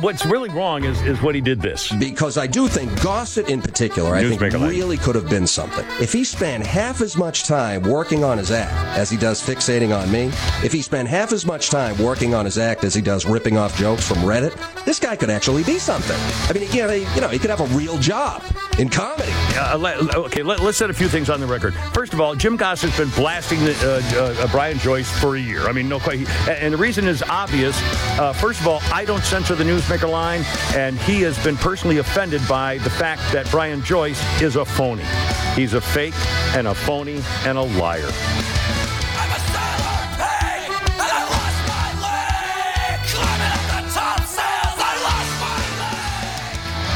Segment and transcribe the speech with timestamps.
[0.00, 1.92] what's really wrong is, is what he did this.
[1.92, 5.84] Because I do think Gossett in particular, I think really could have been something.
[6.00, 9.96] If he spent half as much time working on his act as he does fixating
[9.96, 10.26] on me,
[10.64, 13.56] if he spent half as much time working on his act as he does ripping
[13.56, 14.54] off jokes from Reddit,
[14.84, 16.18] this guy could actually be something.
[16.48, 16.78] I mean, he,
[17.14, 18.42] you know, he could have a real job
[18.78, 19.32] in comedy.
[19.56, 21.74] Uh, let, okay, let, us set a few things on the record.
[21.92, 25.68] First of all, Jim Gossett's been blasting the, uh, uh, Brian Joyce for a year.
[25.68, 26.26] I mean, no question.
[26.48, 27.78] And the reason is obvious.
[28.18, 31.98] Uh, first of all, I don't censor the newsmaker line, and he has been personally
[31.98, 35.04] offended by the fact that Brian Joyce is a phony.
[35.54, 36.14] He's a fake
[36.56, 38.10] and a phony and a liar.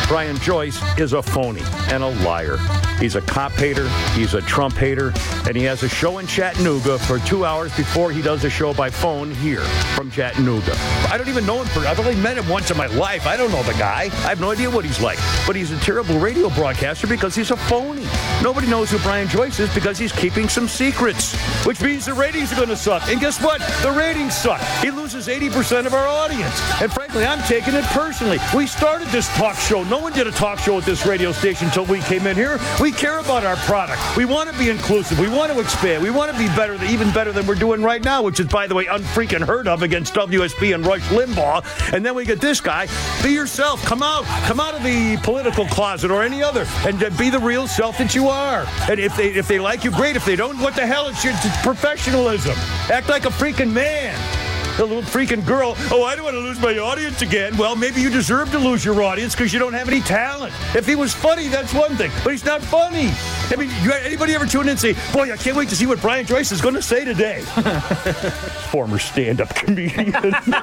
[0.09, 2.59] Brian Joyce is a phony and a liar.
[2.99, 5.13] He's a cop hater, he's a Trump hater,
[5.47, 8.75] and he has a show in Chattanooga for two hours before he does a show
[8.75, 9.63] by phone here
[9.95, 10.75] from Chattanooga.
[11.09, 11.87] I don't even know him.
[11.87, 13.27] I've only met him once in my life.
[13.27, 14.03] I don't know the guy.
[14.03, 15.19] I have no idea what he's like.
[15.47, 18.07] But he's a terrible radio broadcaster because he's a phony.
[18.43, 22.53] Nobody knows who Brian Joyce is because he's keeping some secrets, which means the ratings
[22.53, 23.09] are going to suck.
[23.09, 23.61] And guess what?
[23.83, 24.61] The ratings suck.
[24.83, 26.61] He loses 80% of our audience.
[26.81, 28.39] And frankly, I'm taking it personally.
[28.55, 29.85] We started this talk show.
[29.85, 32.59] No one did a talk show at this radio station until we came in here.
[32.81, 34.01] We care about our product.
[34.17, 35.19] We want to be inclusive.
[35.19, 36.03] We want to expand.
[36.03, 38.67] We want to be better, even better than we're doing right now, which is, by
[38.67, 41.93] the way, unfreaking heard of against WSB and Rush Limbaugh.
[41.93, 42.89] And then we get this guy.
[43.23, 43.85] Be yourself.
[43.85, 44.25] Come out.
[44.47, 48.15] Come out of the political closet or any other, and be the real self that
[48.15, 48.65] you are.
[48.91, 50.17] And if they if they like you, great.
[50.17, 51.09] If they don't, what the hell?
[51.09, 52.55] It's your it's professionalism.
[52.91, 54.48] Act like a freaking man
[54.79, 55.75] a little freaking girl.
[55.91, 57.57] Oh, I don't want to lose my audience again.
[57.57, 60.53] Well, maybe you deserve to lose your audience because you don't have any talent.
[60.75, 63.11] If he was funny, that's one thing, but he's not funny.
[63.51, 65.87] I mean, you, anybody ever tune in and say, "Boy, I can't wait to see
[65.87, 67.41] what Brian Joyce is going to say today"?
[68.71, 70.13] Former stand-up comedian.
[70.13, 70.61] what the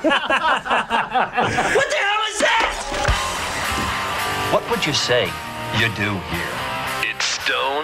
[1.99, 2.71] hell is that?
[4.53, 5.25] What would you say
[5.79, 6.54] you do here?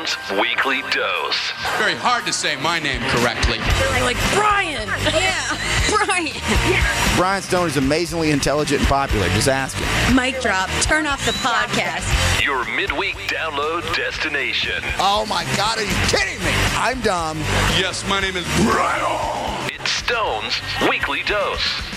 [0.05, 1.51] Stone's Weekly Dose.
[1.77, 3.57] Very hard to say my name correctly.
[3.91, 4.89] They're like, Brian!
[5.11, 5.57] Yeah,
[6.05, 6.27] Brian!
[6.69, 7.15] Yeah.
[7.17, 9.27] Brian Stone is amazingly intelligent and popular.
[9.29, 10.15] Just ask him.
[10.15, 10.69] Mic drop.
[10.81, 12.43] Turn off the podcast.
[12.43, 14.81] Your midweek download destination.
[14.99, 16.51] Oh my God, are you kidding me?
[16.75, 17.37] I'm dumb.
[17.77, 19.69] Yes, my name is Brian.
[19.71, 21.90] It's Stone's Weekly Dose.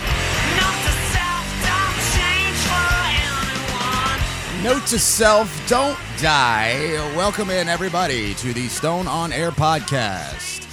[4.65, 6.95] Note to self, don't die.
[7.15, 10.67] Welcome in, everybody, to the Stone on Air podcast.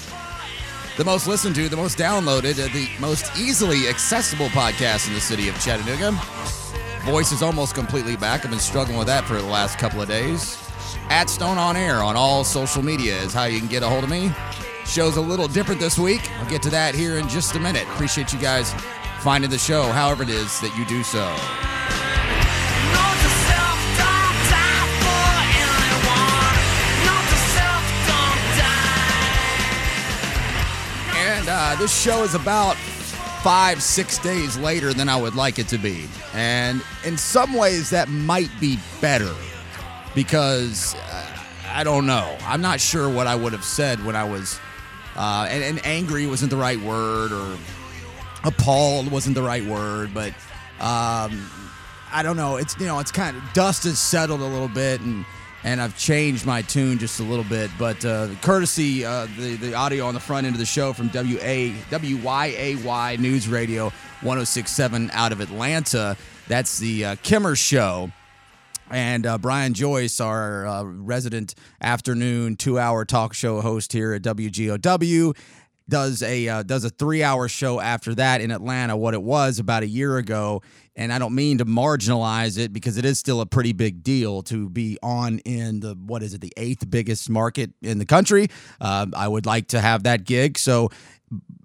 [0.96, 5.50] The most listened to, the most downloaded, the most easily accessible podcast in the city
[5.50, 6.18] of Chattanooga.
[7.03, 8.46] Voice is almost completely back.
[8.46, 10.57] I've been struggling with that for the last couple of days.
[11.09, 14.06] At Stone on Air on all social media is how you can get a hold
[14.06, 14.31] of me.
[14.85, 16.31] Show's a little different this week.
[16.40, 17.84] I'll get to that here in just a minute.
[17.90, 18.74] Appreciate you guys
[19.19, 21.81] finding the show, however it is that you do so.
[31.63, 32.75] Uh, this show is about
[33.44, 36.07] five, six days later than I would like it to be.
[36.33, 39.31] And in some ways, that might be better
[40.16, 41.27] because uh,
[41.71, 42.35] I don't know.
[42.45, 44.59] I'm not sure what I would have said when I was,
[45.16, 47.57] uh, and, and, angry wasn't the right word, or
[48.44, 50.31] appalled wasn't the right word, but
[50.79, 51.47] um,
[52.11, 52.55] I don't know.
[52.55, 55.25] It's, you know, it's kind of, dust has settled a little bit and,
[55.63, 57.69] and I've changed my tune just a little bit.
[57.77, 61.09] But uh, courtesy uh, the the audio on the front end of the show from
[61.09, 66.17] W A W Y A Y News Radio 106.7 out of Atlanta.
[66.47, 68.11] That's the uh, Kimmer Show.
[68.89, 75.33] And uh, Brian Joyce, our uh, resident afternoon two-hour talk show host here at WGOW,
[75.90, 78.96] does a uh, does a three hour show after that in Atlanta.
[78.96, 80.62] What it was about a year ago,
[80.96, 84.42] and I don't mean to marginalize it because it is still a pretty big deal
[84.44, 88.47] to be on in the what is it the eighth biggest market in the country.
[88.80, 90.90] Uh, I would like to have that gig, so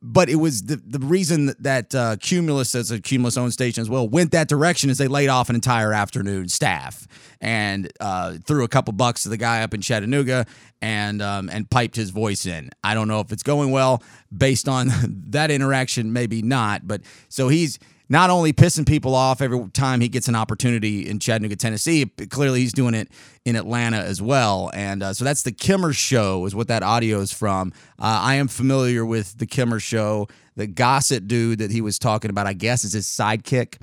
[0.08, 3.90] but it was the, the reason that uh, Cumulus, as a Cumulus owned station as
[3.90, 7.08] well, went that direction is they laid off an entire afternoon staff
[7.40, 10.46] and uh, threw a couple bucks to the guy up in Chattanooga
[10.80, 12.70] and um, and piped his voice in.
[12.84, 14.00] I don't know if it's going well
[14.36, 14.90] based on
[15.30, 16.86] that interaction, maybe not.
[16.86, 21.18] But so he's not only pissing people off every time he gets an opportunity in
[21.18, 23.08] Chattanooga, Tennessee, clearly he's doing it
[23.44, 24.70] in Atlanta as well.
[24.74, 27.72] And uh, so that's the Kimmer Show, is what that audio is from.
[27.98, 30.28] Uh, I am familiar with the Kimmer Show.
[30.54, 33.78] The Gossett dude that he was talking about, I guess, is his sidekick.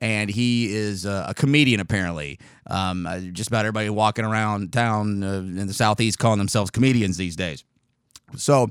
[0.00, 2.38] And he is a, a comedian, apparently.
[2.66, 7.16] Um, uh, just about everybody walking around town uh, in the Southeast calling themselves comedians
[7.16, 7.64] these days.
[8.36, 8.70] So,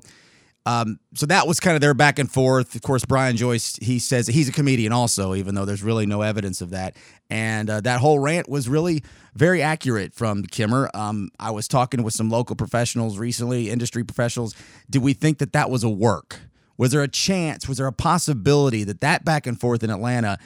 [0.66, 2.74] Um, so that was kind of their back and forth.
[2.76, 6.22] Of course, Brian Joyce, he says he's a comedian also, even though there's really no
[6.22, 6.96] evidence of that.
[7.30, 9.04] And uh, that whole rant was really
[9.36, 10.90] very accurate from Kimmer.
[10.94, 14.56] Um, I was talking with some local professionals recently, industry professionals.
[14.90, 16.40] Did we think that that was a work?
[16.78, 17.68] Was there a chance?
[17.68, 20.38] Was there a possibility that that back and forth in Atlanta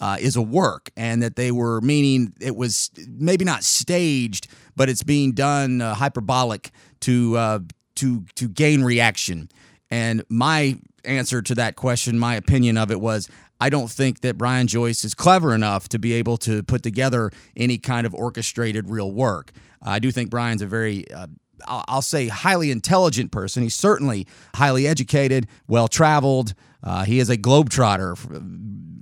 [0.00, 4.88] uh, is a work and that they were meaning it was maybe not staged, but
[4.88, 6.70] it's being done uh, hyperbolic
[7.00, 7.58] to uh,
[7.96, 9.48] to to gain reaction?
[9.90, 13.28] And my answer to that question, my opinion of it was
[13.60, 17.30] I don't think that Brian Joyce is clever enough to be able to put together
[17.56, 19.52] any kind of orchestrated real work.
[19.82, 21.26] I do think Brian's a very uh,
[21.66, 23.62] I'll say highly intelligent person.
[23.62, 26.54] He's certainly highly educated, well traveled.
[26.82, 28.16] Uh, he is a globetrotter.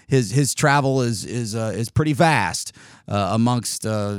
[0.06, 2.72] His his travel is is uh, is pretty vast
[3.08, 4.18] uh, amongst uh,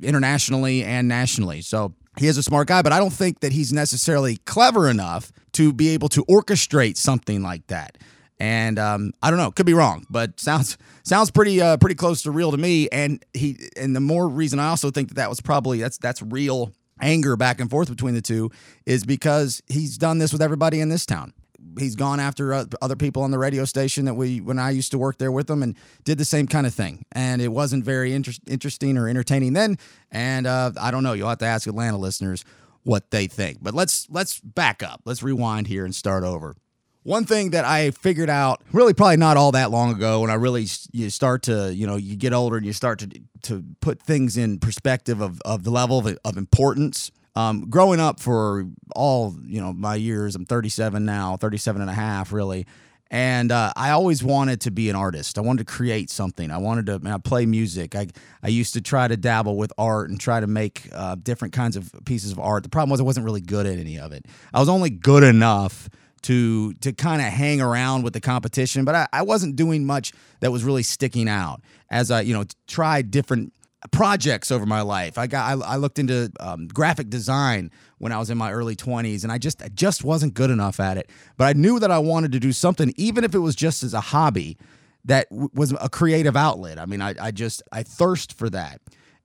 [0.00, 1.60] internationally and nationally.
[1.60, 5.32] So he is a smart guy, but I don't think that he's necessarily clever enough
[5.52, 7.98] to be able to orchestrate something like that.
[8.38, 12.22] And um, I don't know, could be wrong, but sounds sounds pretty uh, pretty close
[12.22, 12.88] to real to me.
[12.90, 16.20] And he and the more reason I also think that that was probably that's that's
[16.22, 18.50] real anger back and forth between the two
[18.86, 21.32] is because he's done this with everybody in this town.
[21.78, 24.98] He's gone after other people on the radio station that we, when I used to
[24.98, 27.04] work there with them, and did the same kind of thing.
[27.12, 29.78] And it wasn't very inter- interesting or entertaining then.
[30.10, 31.12] And uh, I don't know.
[31.14, 32.44] You'll have to ask Atlanta listeners
[32.84, 33.58] what they think.
[33.62, 35.02] But let's let's back up.
[35.04, 36.56] Let's rewind here and start over.
[37.04, 40.34] One thing that I figured out really probably not all that long ago when I
[40.34, 43.10] really you start to, you know, you get older and you start to
[43.42, 47.10] to put things in perspective of, of the level of, of importance.
[47.34, 51.94] Um, growing up for all, you know, my years, I'm 37 now, 37 and a
[51.94, 52.66] half really.
[53.12, 55.36] And uh, I always wanted to be an artist.
[55.36, 56.50] I wanted to create something.
[56.50, 57.94] I wanted to I play music.
[57.94, 58.06] I,
[58.42, 61.76] I used to try to dabble with art and try to make uh, different kinds
[61.76, 62.62] of pieces of art.
[62.62, 64.24] The problem was I wasn't really good at any of it.
[64.54, 65.90] I was only good enough
[66.22, 70.12] to to kind of hang around with the competition, but I, I, wasn't doing much
[70.40, 73.52] that was really sticking out as I you know tried different
[73.90, 75.18] projects over my life.
[75.18, 78.76] I got I, I looked into um, graphic design when I was in my early
[78.76, 81.10] 20s, and I just I just wasn't good enough at it.
[81.36, 83.94] But I knew that I wanted to do something, even if it was just as
[83.94, 84.56] a hobby,
[85.04, 86.78] that w- was a creative outlet.
[86.78, 88.80] I mean, I, I just I thirst for that.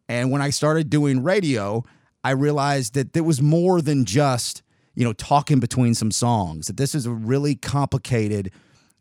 [0.10, 1.84] And when I started doing radio,
[2.24, 4.64] I realized that there was more than just
[4.98, 6.66] you know, talking between some songs.
[6.66, 8.52] That this is a really complicated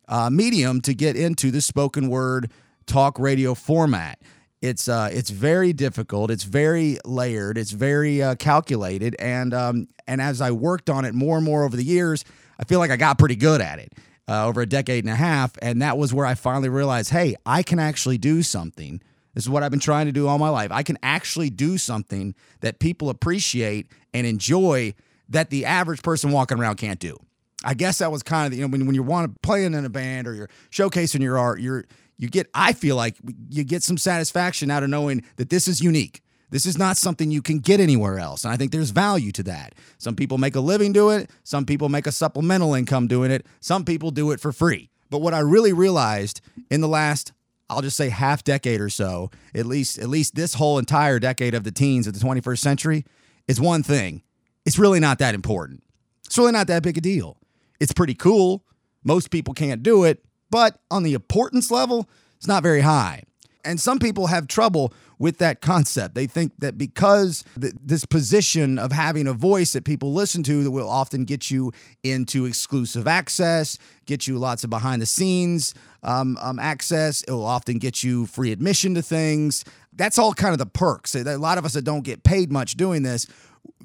[0.09, 2.51] uh, medium to get into the spoken word
[2.85, 4.21] talk radio format.
[4.63, 6.31] It's uh, it's very difficult.
[6.31, 7.59] It's very layered.
[7.59, 9.15] It's very uh, calculated.
[9.19, 12.25] And um, and as I worked on it more and more over the years,
[12.59, 13.93] I feel like I got pretty good at it
[14.29, 15.53] uh, over a decade and a half.
[15.61, 19.03] And that was where I finally realized, hey, I can actually do something.
[19.35, 20.73] This is what I've been trying to do all my life.
[20.73, 24.95] I can actually do something that people appreciate and enjoy
[25.29, 27.19] that the average person walking around can't do.
[27.65, 29.65] I guess that was kind of the, you know when when you want to play
[29.65, 31.85] in a band or you're showcasing your art, you're
[32.19, 33.17] you get I feel like
[33.49, 36.23] you get some satisfaction out of knowing that this is unique.
[36.51, 38.45] This is not something you can get anywhere else.
[38.45, 39.75] And I think there's value to that.
[39.99, 43.45] Some people make a living doing it, some people make a supplemental income doing it,
[43.61, 44.91] some people do it for free.
[45.11, 46.41] But what I really realized
[46.71, 47.33] in the last
[47.69, 51.55] I'll just say half decade or so, at least at least this whole entire decade
[51.55, 53.05] of the teens of the 21st century
[53.49, 54.23] is one thing
[54.65, 55.83] it's really not that important.
[56.25, 57.39] It's really not that big a deal.
[57.81, 58.65] It's pretty cool.
[59.05, 63.23] Most people can't do it, but on the importance level, it's not very high.
[63.65, 66.15] And some people have trouble with that concept.
[66.15, 70.63] They think that because th- this position of having a voice that people listen to
[70.63, 71.73] that will often get you
[72.05, 77.47] into exclusive access, get you lots of behind the scenes um, um, access, it will
[77.47, 79.65] often get you free admission to things.
[79.93, 81.15] That's all kind of the perks.
[81.15, 83.27] A lot of us that don't get paid much doing this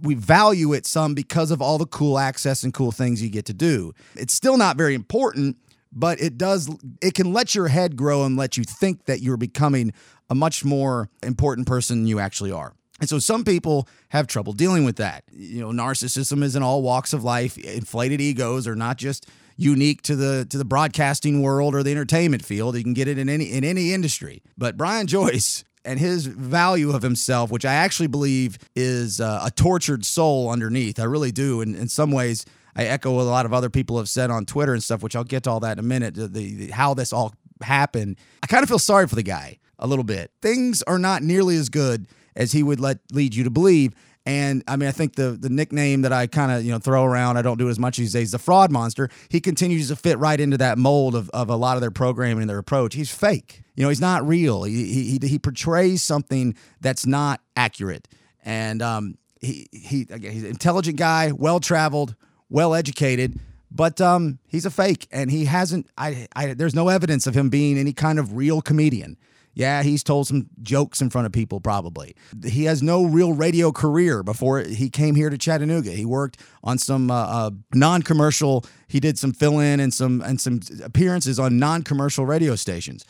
[0.01, 3.46] we value it some because of all the cool access and cool things you get
[3.46, 3.94] to do.
[4.15, 5.58] It's still not very important,
[5.91, 6.69] but it does
[7.01, 9.93] it can let your head grow and let you think that you're becoming
[10.29, 12.74] a much more important person than you actually are.
[13.00, 15.24] And so some people have trouble dealing with that.
[15.31, 17.57] You know, narcissism is in all walks of life.
[17.57, 22.45] Inflated egos are not just unique to the to the broadcasting world or the entertainment
[22.45, 22.77] field.
[22.77, 24.43] You can get it in any in any industry.
[24.57, 29.51] But Brian Joyce and his value of himself, which I actually believe is uh, a
[29.51, 31.00] tortured soul underneath.
[31.00, 31.62] I really do.
[31.62, 32.45] And in some ways,
[32.75, 35.16] I echo what a lot of other people have said on Twitter and stuff, which
[35.16, 36.16] I'll get to all that in a minute.
[36.16, 38.18] The, the how this all happened.
[38.44, 40.32] I kind of feel sorry for the guy a little bit.
[40.42, 43.94] Things are not nearly as good as he would let lead you to believe.
[44.25, 47.04] And I mean, I think the the nickname that I kind of you know throw
[47.04, 49.10] around, I don't do it as much these days, the fraud monster.
[49.30, 52.42] He continues to fit right into that mold of, of a lot of their programming
[52.42, 52.94] and their approach.
[52.94, 53.63] He's fake.
[53.75, 54.63] You know, he's not real.
[54.63, 58.08] He he he portrays something that's not accurate.
[58.46, 62.16] And um, he he again, he's an intelligent guy, well traveled,
[62.51, 63.39] well educated,
[63.72, 65.88] But um, he's a fake, and he hasn't.
[65.98, 69.17] I, I there's no evidence of him being any kind of real comedian.
[69.53, 72.15] Yeah, he's told some jokes in front of people, probably.
[72.46, 75.91] He has no real radio career before he came here to Chattanooga.
[75.91, 78.63] He worked on some uh, uh, non-commercial.
[78.88, 83.05] He did some fill-in and some and some appearances on non-commercial radio stations,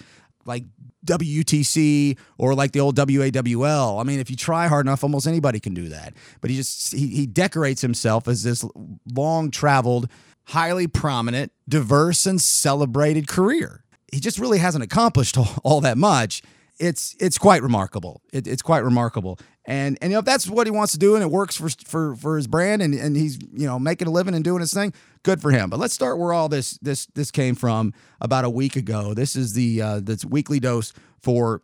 [0.45, 0.63] like
[1.05, 3.99] WTC or like the old WAWL.
[3.99, 6.13] I mean, if you try hard enough, almost anybody can do that.
[6.41, 8.65] But he just he, he decorates himself as this
[9.13, 10.09] long-traveled,
[10.45, 16.41] highly prominent, diverse, and celebrated career he just really hasn't accomplished all, all that much.
[16.81, 18.23] It's it's quite remarkable.
[18.33, 19.37] It, it's quite remarkable.
[19.65, 21.69] And and you know if that's what he wants to do and it works for
[21.85, 24.73] for for his brand and and he's you know making a living and doing his
[24.73, 25.69] thing, good for him.
[25.69, 29.13] But let's start where all this this this came from about a week ago.
[29.13, 31.61] This is the uh, this weekly dose for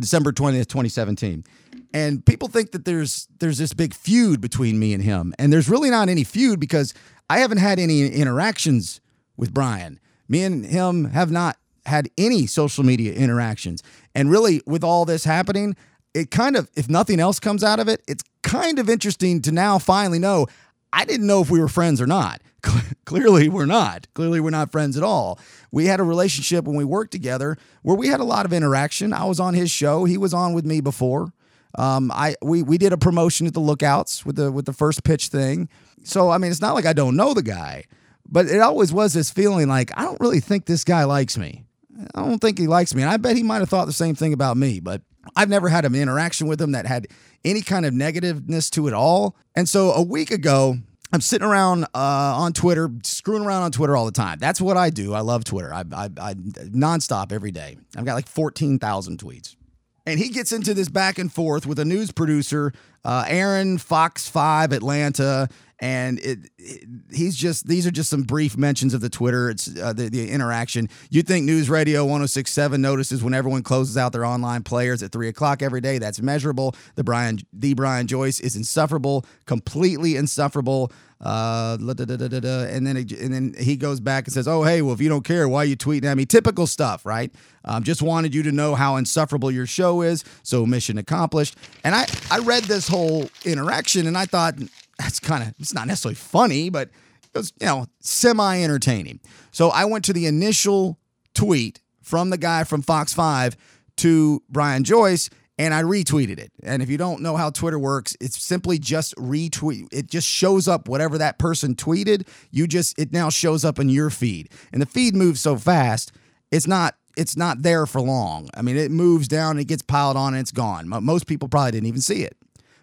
[0.00, 1.44] December twentieth, twenty seventeen.
[1.92, 5.68] And people think that there's there's this big feud between me and him, and there's
[5.68, 6.94] really not any feud because
[7.28, 9.02] I haven't had any interactions
[9.36, 10.00] with Brian.
[10.28, 11.56] Me and him have not
[11.86, 13.82] had any social media interactions.
[14.14, 15.76] And really, with all this happening,
[16.14, 19.52] it kind of, if nothing else comes out of it, it's kind of interesting to
[19.52, 20.46] now finally know
[20.92, 22.40] I didn't know if we were friends or not.
[23.04, 24.06] Clearly, we're not.
[24.14, 25.38] Clearly, we're not friends at all.
[25.70, 29.12] We had a relationship when we worked together where we had a lot of interaction.
[29.12, 31.32] I was on his show, he was on with me before.
[31.76, 35.04] Um, I we we did a promotion at the Lookouts with the with the first
[35.04, 35.68] pitch thing.
[36.02, 37.84] So I mean, it's not like I don't know the guy,
[38.26, 41.65] but it always was this feeling like I don't really think this guy likes me.
[42.14, 43.02] I don't think he likes me.
[43.02, 45.02] And I bet he might have thought the same thing about me, but
[45.34, 47.08] I've never had an interaction with him that had
[47.44, 49.36] any kind of negativeness to it all.
[49.54, 50.76] And so a week ago,
[51.12, 54.38] I'm sitting around uh, on Twitter, screwing around on Twitter all the time.
[54.38, 55.14] That's what I do.
[55.14, 55.72] I love Twitter.
[55.72, 57.78] I, I, I nonstop every day.
[57.96, 59.56] I've got like 14,000 tweets.
[60.04, 62.72] And he gets into this back and forth with a news producer,
[63.04, 68.56] uh, Aaron Fox 5 Atlanta, and it, it, he's just these are just some brief
[68.56, 69.50] mentions of the Twitter.
[69.50, 70.88] It's uh, the, the interaction.
[71.10, 75.28] You'd think News Radio 1067 notices when everyone closes out their online players at three
[75.28, 75.98] o'clock every day.
[75.98, 76.74] That's measurable.
[76.94, 80.92] The Brian the Brian Joyce is insufferable, completely insufferable.
[81.18, 85.08] Uh, and then and then he goes back and says, "Oh, hey, well, if you
[85.08, 87.32] don't care, why are you tweeting at me?" Typical stuff, right?
[87.64, 91.56] Um, just wanted you to know how insufferable your show is, so mission accomplished.
[91.84, 94.56] And I I read this whole interaction and I thought
[94.98, 96.90] that's kind of it's not necessarily funny, but
[97.22, 99.20] it was you know semi entertaining.
[99.50, 100.98] So I went to the initial
[101.34, 103.56] tweet from the guy from Fox Five
[103.98, 106.52] to Brian Joyce, and I retweeted it.
[106.62, 109.88] And if you don't know how Twitter works, it's simply just retweet.
[109.92, 112.26] It just shows up whatever that person tweeted.
[112.50, 116.12] You just it now shows up in your feed, and the feed moves so fast.
[116.50, 118.50] It's not it's not there for long.
[118.54, 120.88] I mean, it moves down, it gets piled on, and it's gone.
[120.88, 122.36] Most people probably didn't even see it.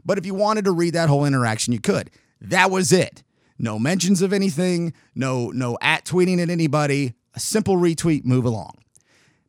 [0.06, 2.12] But if you wanted to read that whole interaction, you could.
[2.42, 3.24] That was it.
[3.58, 8.74] No mentions of anything, no no at tweeting at anybody, a simple retweet, move along.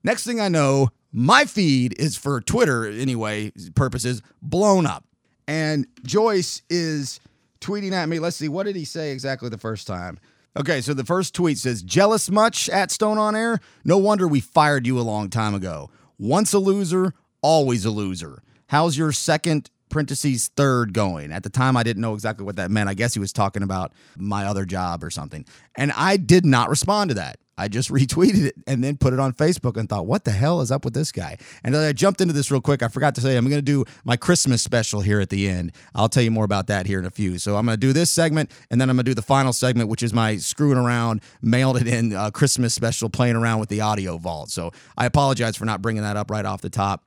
[0.04, 5.04] Next thing I know, my feed is for Twitter anyway purposes blown up.
[5.48, 7.20] And Joyce is
[7.60, 8.18] tweeting at me.
[8.18, 10.18] Let's see, what did he say exactly the first time?
[10.56, 13.58] Okay, so the first tweet says, Jealous much at Stone on Air?
[13.84, 15.90] No wonder we fired you a long time ago.
[16.18, 18.42] Once a loser, always a loser.
[18.68, 21.30] How's your second parentheses third going.
[21.30, 22.88] At the time, I didn't know exactly what that meant.
[22.88, 25.46] I guess he was talking about my other job or something.
[25.76, 27.38] And I did not respond to that.
[27.56, 30.60] I just retweeted it and then put it on Facebook and thought, what the hell
[30.62, 31.38] is up with this guy?
[31.62, 32.82] And I jumped into this real quick.
[32.82, 35.70] I forgot to say, I'm going to do my Christmas special here at the end.
[35.94, 37.38] I'll tell you more about that here in a few.
[37.38, 39.52] So I'm going to do this segment and then I'm going to do the final
[39.52, 43.68] segment, which is my screwing around, mailed it in uh, Christmas special, playing around with
[43.68, 44.50] the audio vault.
[44.50, 47.04] So I apologize for not bringing that up right off the top.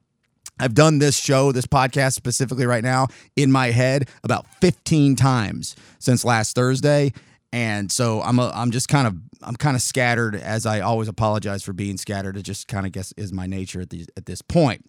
[0.59, 5.75] I've done this show, this podcast specifically right now in my head about 15 times
[5.99, 7.13] since last Thursday.
[7.53, 11.07] And so I'm a, I'm just kind of I'm kind of scattered as I always
[11.07, 12.37] apologize for being scattered.
[12.37, 14.83] It just kind of guess is my nature at, the, at this point.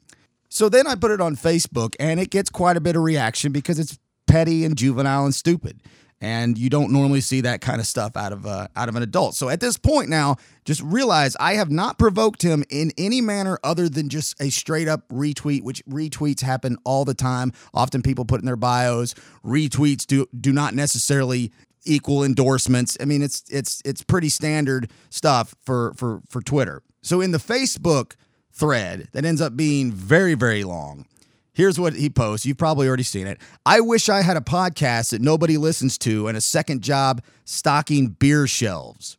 [0.49, 3.53] So then I put it on Facebook and it gets quite a bit of reaction
[3.53, 5.83] because it's petty and juvenile and stupid
[6.21, 9.03] and you don't normally see that kind of stuff out of uh, out of an
[9.03, 9.35] adult.
[9.35, 13.59] So at this point now, just realize I have not provoked him in any manner
[13.63, 17.53] other than just a straight up retweet, which retweets happen all the time.
[17.73, 21.53] Often people put in their bios retweets do do not necessarily
[21.85, 22.97] equal endorsements.
[23.01, 26.83] I mean, it's it's it's pretty standard stuff for for for Twitter.
[27.03, 28.15] So in the Facebook
[28.53, 31.07] thread that ends up being very very long
[31.59, 32.47] Here's what he posts.
[32.47, 33.41] You've probably already seen it.
[33.67, 38.11] I wish I had a podcast that nobody listens to and a second job stocking
[38.11, 39.19] beer shelves.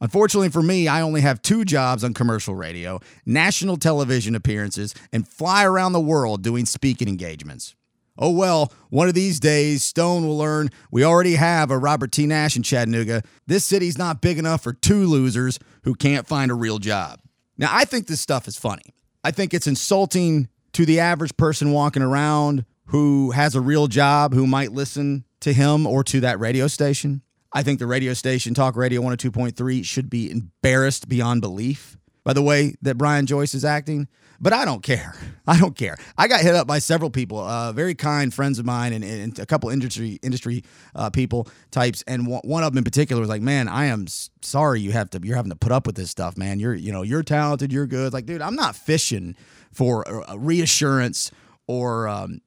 [0.00, 5.26] Unfortunately for me, I only have two jobs on commercial radio, national television appearances, and
[5.26, 7.74] fly around the world doing speaking engagements.
[8.16, 12.24] Oh well, one of these days, Stone will learn we already have a Robert T.
[12.24, 13.24] Nash in Chattanooga.
[13.48, 17.18] This city's not big enough for two losers who can't find a real job.
[17.58, 18.94] Now, I think this stuff is funny.
[19.24, 20.48] I think it's insulting
[20.80, 25.52] to the average person walking around who has a real job who might listen to
[25.52, 27.20] him or to that radio station.
[27.52, 32.40] I think the radio station, Talk Radio 102.3, should be embarrassed beyond belief by the
[32.40, 34.08] way that Brian Joyce is acting.
[34.40, 35.14] But I don't care.
[35.46, 35.98] I don't care.
[36.16, 39.38] I got hit up by several people, uh, very kind friends of mine, and, and
[39.38, 43.42] a couple industry industry uh, people types, and one, of them in particular was like,
[43.42, 44.06] "Man, I am
[44.40, 45.20] sorry you have to.
[45.22, 46.58] You're having to put up with this stuff, man.
[46.58, 47.70] You're you know you're talented.
[47.70, 48.14] You're good.
[48.14, 49.36] Like, dude, I'm not fishing
[49.72, 50.04] for
[50.36, 51.30] reassurance
[51.66, 52.40] or um,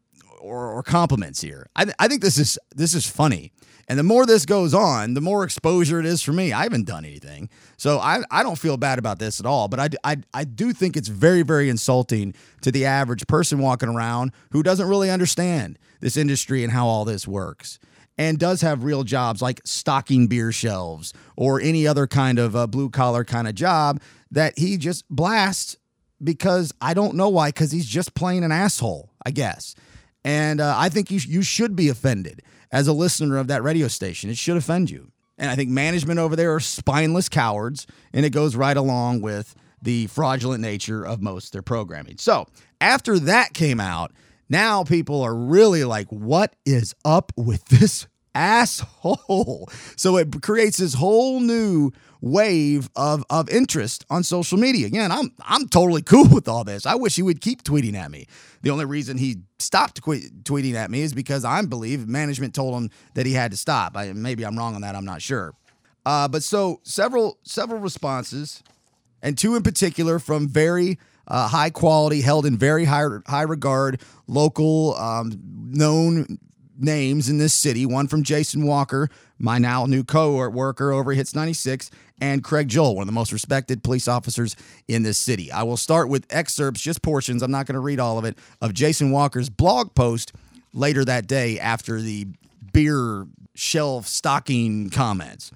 [0.43, 1.67] or, or compliments here.
[1.75, 3.51] I, th- I think this is this is funny.
[3.89, 6.53] And the more this goes on, the more exposure it is for me.
[6.53, 7.49] I haven't done anything.
[7.75, 9.67] So I, I don't feel bad about this at all.
[9.67, 13.89] But I, I, I do think it's very, very insulting to the average person walking
[13.89, 17.77] around who doesn't really understand this industry and how all this works
[18.17, 22.67] and does have real jobs like stocking beer shelves or any other kind of uh,
[22.67, 23.99] blue collar kind of job
[24.31, 25.75] that he just blasts
[26.23, 29.75] because I don't know why, because he's just plain an asshole, I guess.
[30.23, 33.87] And uh, I think you, you should be offended as a listener of that radio
[33.87, 34.29] station.
[34.29, 35.11] It should offend you.
[35.37, 39.55] And I think management over there are spineless cowards, and it goes right along with
[39.81, 42.17] the fraudulent nature of most of their programming.
[42.17, 42.47] So
[42.79, 44.11] after that came out,
[44.47, 49.69] now people are really like, what is up with this asshole?
[49.95, 54.87] So it creates this whole new wave of of interest on social media.
[54.87, 56.85] Again, I'm I'm totally cool with all this.
[56.85, 58.27] I wish he would keep tweeting at me.
[58.61, 62.89] The only reason he stopped tweeting at me is because I believe management told him
[63.13, 63.97] that he had to stop.
[63.97, 64.95] I, maybe I'm wrong on that.
[64.95, 65.53] I'm not sure.
[66.05, 68.63] Uh, but so several several responses,
[69.21, 74.01] and two in particular from very uh, high quality, held in very high high regard,
[74.27, 76.39] local um, known
[76.77, 77.85] names in this city.
[77.85, 82.95] One from Jason Walker, my now new co-worker over at Hits 96, and Craig Joel,
[82.95, 84.55] one of the most respected police officers
[84.87, 85.51] in this city.
[85.51, 87.41] I will start with excerpts, just portions.
[87.41, 90.33] I'm not going to read all of it of Jason Walker's blog post
[90.73, 92.27] later that day after the
[92.71, 95.51] beer shelf stocking comments.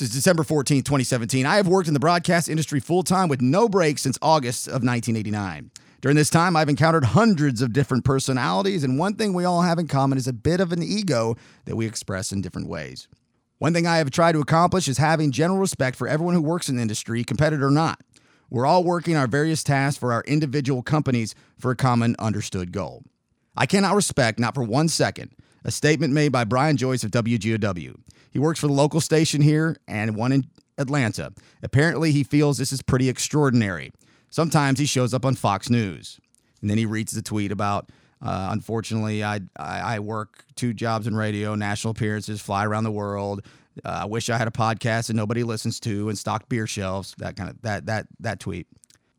[0.00, 1.44] Is December 14th, 2017.
[1.44, 4.84] I have worked in the broadcast industry full time with no break since August of
[4.84, 5.72] 1989.
[6.00, 9.80] During this time, I've encountered hundreds of different personalities, and one thing we all have
[9.80, 13.08] in common is a bit of an ego that we express in different ways.
[13.58, 16.68] One thing I have tried to accomplish is having general respect for everyone who works
[16.68, 18.00] in the industry, competitor or not.
[18.48, 23.02] We're all working our various tasks for our individual companies for a common understood goal.
[23.56, 25.32] I cannot respect, not for one second,
[25.64, 27.96] a statement made by Brian Joyce of WGOW.
[28.30, 30.46] He works for the local station here and one in
[30.78, 31.32] Atlanta.
[31.60, 33.90] Apparently, he feels this is pretty extraordinary.
[34.30, 36.20] Sometimes he shows up on Fox News.
[36.60, 41.06] And then he reads the tweet about, uh, unfortunately, I, I, I work two jobs
[41.06, 43.42] in radio, national appearances, fly around the world.
[43.84, 47.14] Uh, I wish I had a podcast that nobody listens to and stocked beer shelves.
[47.18, 48.66] That kind of that that that tweet.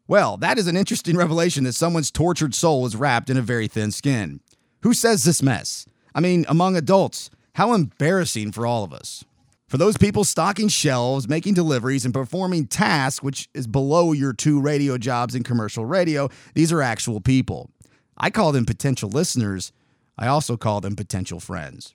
[0.08, 3.68] Well, that is an interesting revelation that someone's tortured soul is wrapped in a very
[3.68, 4.42] thin skin.
[4.82, 5.86] Who says this mess?
[6.14, 9.24] I mean, among adults, how embarrassing for all of us.
[9.70, 14.60] For those people stocking shelves, making deliveries, and performing tasks which is below your two
[14.60, 17.70] radio jobs in commercial radio, these are actual people.
[18.18, 19.72] I call them potential listeners.
[20.18, 21.94] I also call them potential friends.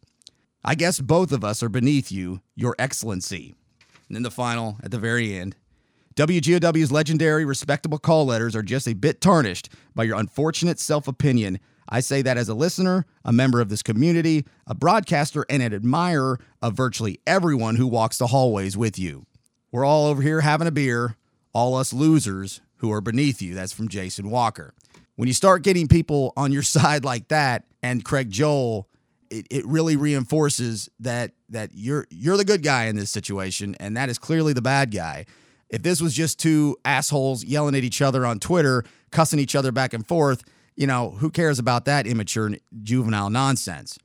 [0.64, 3.56] I guess both of us are beneath you, Your Excellency.
[4.06, 5.56] And then the final, at the very end,
[6.14, 11.58] WGOW's legendary respectable call letters are just a bit tarnished by your unfortunate self opinion.
[11.88, 15.74] I say that as a listener, a member of this community, a broadcaster, and an
[15.74, 19.26] admirer of virtually everyone who walks the hallways with you.
[19.70, 21.16] We're all over here having a beer,
[21.52, 23.54] all us losers who are beneath you.
[23.54, 24.74] That's from Jason Walker.
[25.16, 28.88] When you start getting people on your side like that, and Craig Joel,
[29.30, 33.96] it, it really reinforces that that you're you're the good guy in this situation, and
[33.96, 35.26] that is clearly the bad guy.
[35.70, 39.72] If this was just two assholes yelling at each other on Twitter, cussing each other
[39.72, 40.44] back and forth,
[40.76, 43.98] you know, who cares about that immature juvenile nonsense?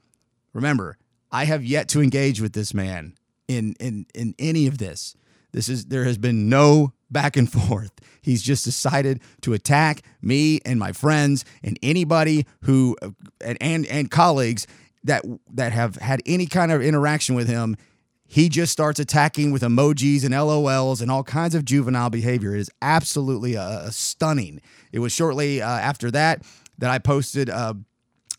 [0.54, 0.98] Remember,
[1.32, 3.16] I have yet to engage with this man
[3.48, 5.16] in in in any of this.
[5.52, 7.92] This is there has been no back and forth.
[8.22, 12.96] He's just decided to attack me and my friends and anybody who
[13.42, 14.68] and and, and colleagues
[15.04, 17.76] that that have had any kind of interaction with him.
[18.32, 22.56] He just starts attacking with emojis and LOLs and all kinds of juvenile behavior.
[22.56, 24.62] It is absolutely uh, stunning.
[24.92, 26.44] It was shortly uh, after that
[26.80, 27.74] that I posted uh,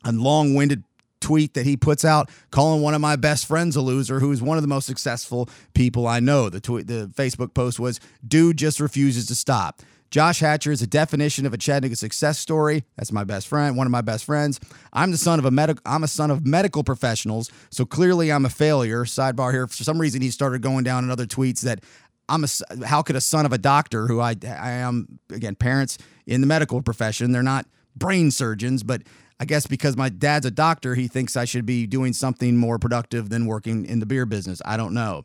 [0.05, 0.85] a long-winded
[1.21, 4.41] tweet that he puts out calling one of my best friends a loser who is
[4.43, 6.49] one of the most successful people I know.
[6.49, 9.83] The tweet the Facebook post was dude just refuses to stop.
[10.11, 12.85] Josh Hatcher is a definition of a Chattanooga success story.
[12.97, 14.59] That's my best friend, one of my best friends.
[14.93, 15.81] I'm the son of a medical.
[15.87, 19.05] I'm a son of medical professionals, so clearly I'm a failure.
[19.05, 19.69] Sidebar here.
[19.69, 21.85] For some reason, he started going down in other tweets that
[22.29, 22.87] I'm a.
[22.87, 26.47] How could a son of a doctor, who I I am again, parents in the
[26.49, 29.03] medical profession, they're not brain surgeons, but
[29.39, 32.79] I guess because my dad's a doctor, he thinks I should be doing something more
[32.79, 34.61] productive than working in the beer business.
[34.65, 35.25] I don't know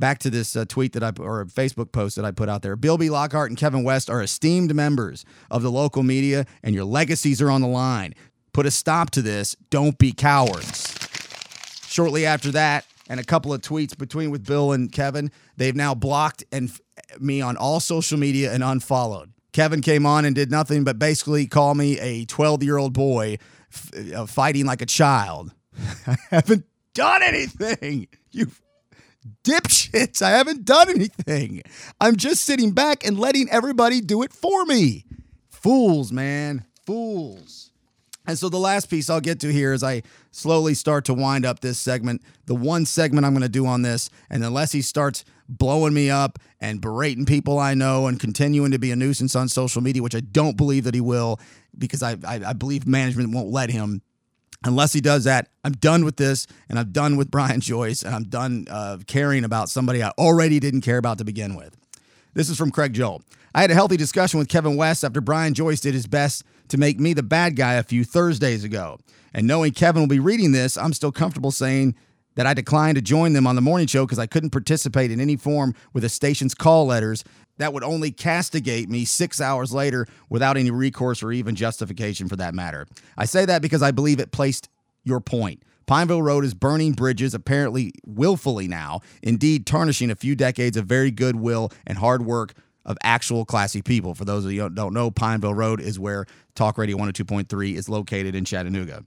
[0.00, 2.74] back to this uh, tweet that I or Facebook post that I put out there.
[2.74, 3.10] Bill B.
[3.10, 7.50] Lockhart and Kevin West are esteemed members of the local media, and your legacies are
[7.50, 8.14] on the line.
[8.52, 9.54] Put a stop to this.
[9.68, 10.96] Don't be cowards.
[11.86, 15.94] Shortly after that, and a couple of tweets between with Bill and Kevin, they've now
[15.94, 16.72] blocked and
[17.18, 19.32] me on all social media and unfollowed.
[19.52, 23.38] Kevin came on and did nothing but basically call me a 12 year old boy
[23.72, 25.52] f- uh, fighting like a child.
[26.06, 28.08] I haven't done anything.
[28.30, 28.48] You
[29.44, 30.22] dipshits.
[30.22, 31.62] I haven't done anything.
[32.00, 35.04] I'm just sitting back and letting everybody do it for me.
[35.50, 36.64] Fools, man.
[36.86, 37.70] Fools.
[38.26, 41.44] And so the last piece I'll get to here as I slowly start to wind
[41.44, 44.82] up this segment, the one segment I'm going to do on this, and unless he
[44.82, 49.36] starts blowing me up and berating people I know and continuing to be a nuisance
[49.36, 51.40] on social media, which I don't believe that he will,
[51.76, 54.02] because I, I, I believe management won't let him
[54.64, 58.14] unless he does that, I'm done with this, and I'm done with Brian Joyce, and
[58.14, 61.76] I'm done uh, caring about somebody I already didn't care about to begin with.
[62.34, 63.22] This is from Craig Joel.
[63.54, 66.78] I had a healthy discussion with Kevin West after Brian Joyce did his best to
[66.78, 68.98] make me the bad guy a few Thursdays ago.
[69.34, 71.96] And knowing Kevin will be reading this, I'm still comfortable saying
[72.40, 75.20] that I declined to join them on the morning show because I couldn't participate in
[75.20, 77.22] any form with the station's call letters
[77.58, 82.36] that would only castigate me six hours later without any recourse or even justification for
[82.36, 82.86] that matter.
[83.18, 84.70] I say that because I believe it placed
[85.04, 85.62] your point.
[85.86, 91.10] Pineville Road is burning bridges, apparently willfully now, indeed tarnishing a few decades of very
[91.10, 92.54] good will and hard work
[92.86, 94.14] of actual classy people.
[94.14, 96.24] For those of you who don't know, Pineville Road is where
[96.54, 99.04] Talk Radio 102.3 is located in Chattanooga.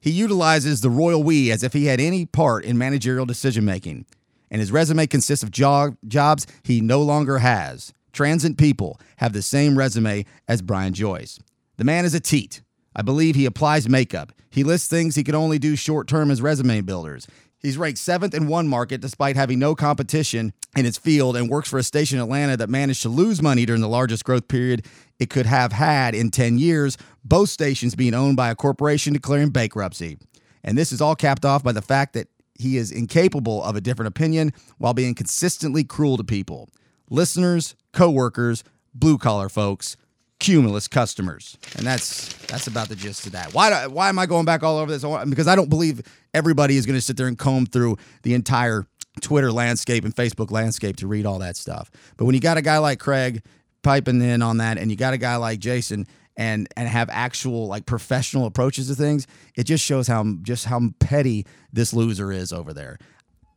[0.00, 4.06] He utilizes the royal we as if he had any part in managerial decision making
[4.50, 7.92] and his resume consists of job, jobs he no longer has.
[8.12, 11.38] Transient people have the same resume as Brian Joyce.
[11.76, 12.62] The man is a teat.
[12.94, 14.32] I believe he applies makeup.
[14.50, 17.28] He lists things he could only do short term as resume builders.
[17.60, 21.68] He's ranked seventh in one market despite having no competition in its field and works
[21.68, 24.86] for a station in Atlanta that managed to lose money during the largest growth period
[25.18, 29.50] it could have had in 10 years, both stations being owned by a corporation declaring
[29.50, 30.18] bankruptcy.
[30.64, 33.80] And this is all capped off by the fact that he is incapable of a
[33.80, 36.68] different opinion while being consistently cruel to people.
[37.10, 39.96] Listeners, coworkers, blue collar folks,
[40.40, 41.56] cumulus customers.
[41.76, 43.54] And that's that's about the gist of that.
[43.54, 45.04] Why why am I going back all over this?
[45.28, 46.02] Because I don't believe
[46.34, 48.86] everybody is going to sit there and comb through the entire
[49.20, 51.90] Twitter landscape and Facebook landscape to read all that stuff.
[52.16, 53.42] But when you got a guy like Craig
[53.82, 57.66] piping in on that and you got a guy like Jason and and have actual
[57.66, 59.26] like professional approaches to things,
[59.56, 62.98] it just shows how just how petty this loser is over there.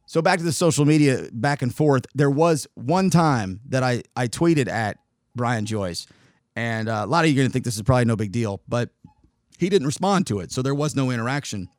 [0.05, 2.05] So back to the social media back and forth.
[2.13, 4.97] There was one time that I I tweeted at
[5.35, 6.07] Brian Joyce,
[6.55, 8.61] and uh, a lot of you are gonna think this is probably no big deal,
[8.67, 8.89] but
[9.57, 11.69] he didn't respond to it, so there was no interaction.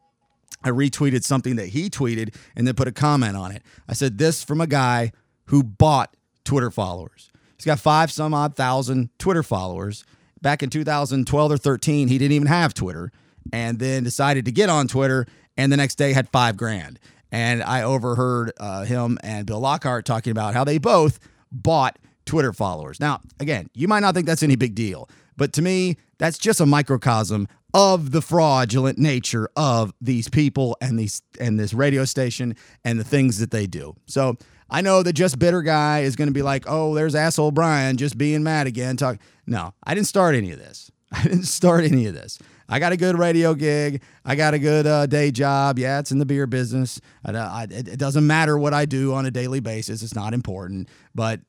[0.63, 3.63] I retweeted something that he tweeted and then put a comment on it.
[3.89, 5.13] I said this from a guy
[5.47, 7.31] who bought Twitter followers.
[7.57, 10.05] He's got five some odd thousand Twitter followers
[10.45, 13.11] back in 2012 or 13, he didn't even have Twitter
[13.53, 17.01] and then decided to get on Twitter and the next day had five grand.
[17.33, 21.19] And I overheard uh, him and Bill Lockhart talking about how they both
[21.51, 23.01] bought Twitter followers.
[23.01, 26.61] Now, again, you might not think that's any big deal, but to me, that's just
[26.61, 32.55] a microcosm of the fraudulent nature of these people and these and this radio station
[32.85, 33.95] and the things that they do.
[34.07, 34.37] So
[34.71, 37.97] I know the just bitter guy is going to be like, "Oh, there's asshole Brian
[37.97, 39.19] just being mad again." Talk.
[39.47, 40.91] No, I didn't start any of this.
[41.13, 42.39] I didn't start any of this.
[42.69, 44.03] I got a good radio gig.
[44.25, 45.79] I got a good uh, day job.
[45.79, 47.01] Yeah, it's in the beer business.
[47.25, 50.03] I, I, it doesn't matter what I do on a daily basis.
[50.03, 51.41] It's not important, but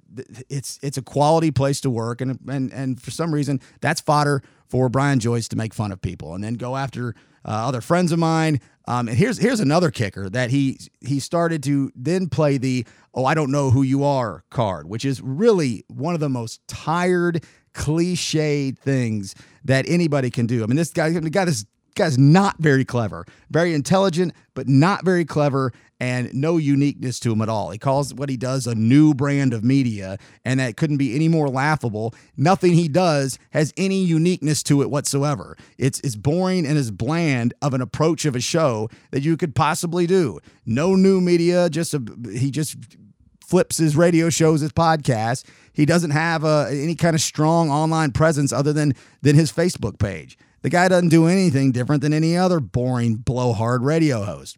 [0.49, 4.41] it's it's a quality place to work, and and and for some reason that's fodder
[4.67, 8.12] for Brian Joyce to make fun of people and then go after uh, other friends
[8.12, 8.60] of mine.
[8.88, 13.25] Um, and here's here's another kicker that he he started to then play the oh
[13.25, 17.43] I don't know who you are card, which is really one of the most tired
[17.73, 20.63] cliched things that anybody can do.
[20.63, 25.04] I mean, this guy, the guy, this guy's not very clever, very intelligent, but not
[25.04, 27.69] very clever and no uniqueness to him at all.
[27.69, 31.30] He calls what he does a new brand of media, and that couldn't be any
[31.30, 32.13] more laughable.
[32.36, 35.58] Nothing he does has any uniqueness to it whatsoever.
[35.78, 39.56] It's as boring and as bland of an approach of a show that you could
[39.56, 40.39] possibly do.
[40.65, 42.75] No new media, just a, he just
[43.45, 45.43] flips his radio shows, his podcasts.
[45.75, 49.99] He doesn't have uh, any kind of strong online presence other than than his Facebook
[49.99, 50.38] page.
[50.61, 54.57] The guy doesn't do anything different than any other boring blowhard radio host.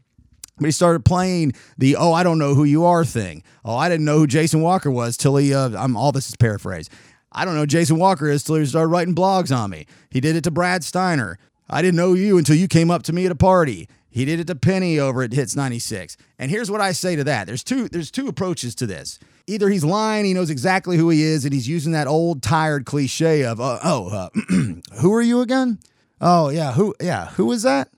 [0.58, 3.44] But he started playing the "Oh, I don't know who you are" thing.
[3.66, 5.54] Oh, I didn't know who Jason Walker was till he.
[5.54, 6.90] Uh, I'm all this is paraphrase.
[7.32, 9.86] I don't know who Jason Walker is till he started writing blogs on me.
[10.10, 11.38] He did it to Brad Steiner.
[11.70, 13.90] I didn't know you until you came up to me at a party.
[14.10, 16.18] He did it to Penny over at Hits 96.
[16.40, 17.46] And here's what I say to that.
[17.46, 19.20] There's two there's two approaches to this.
[19.48, 22.86] Either he's lying, he knows exactly who he is, and he's using that old tired
[22.86, 24.30] cliche of, uh, oh, uh,
[25.00, 25.80] who are you again?
[26.20, 27.90] Oh yeah, who yeah, who is that?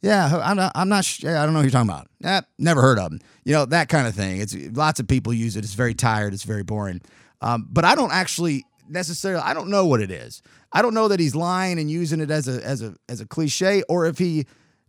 [0.00, 0.72] Yeah, I'm not.
[0.74, 1.04] I'm not.
[1.04, 2.08] sh- I don't know who you're talking about.
[2.22, 3.20] Eh, never heard of him.
[3.44, 4.40] You know that kind of thing.
[4.40, 5.64] It's lots of people use it.
[5.64, 6.32] It's very tired.
[6.32, 7.00] It's very boring.
[7.40, 9.42] Um, but I don't actually necessarily.
[9.42, 10.40] I don't know what it is.
[10.72, 13.26] I don't know that he's lying and using it as a as a as a
[13.26, 14.46] cliche, or if he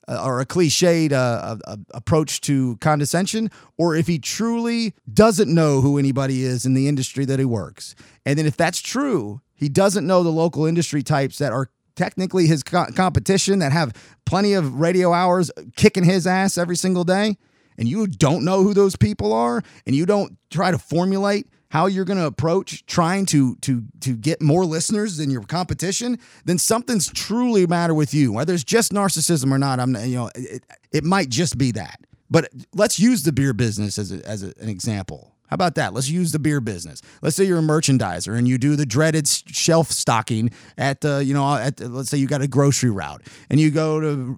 [0.08, 1.58] uh, or a cliched uh,
[1.92, 7.26] approach to condescension, or if he truly doesn't know who anybody is in the industry
[7.26, 7.96] that he works.
[8.26, 12.48] And then if that's true, he doesn't know the local industry types that are technically
[12.48, 13.94] his co- competition that have
[14.26, 17.38] plenty of radio hours kicking his ass every single day.
[17.78, 21.86] And you don't know who those people are, and you don't try to formulate how
[21.86, 26.58] you're going to approach trying to to to get more listeners than your competition, then
[26.58, 28.34] something's truly matter with you.
[28.34, 32.02] Whether it's just narcissism or not, I'm you know it, it might just be that.
[32.30, 35.36] But let's use the beer business as a, as a, an example.
[35.50, 35.96] How about that?
[35.96, 37.02] Let's use the beer business.
[37.24, 41.34] Let's say you're a merchandiser and you do the dreaded shelf stocking at the, you
[41.34, 44.38] know, at the, let's say you got a grocery route and you go to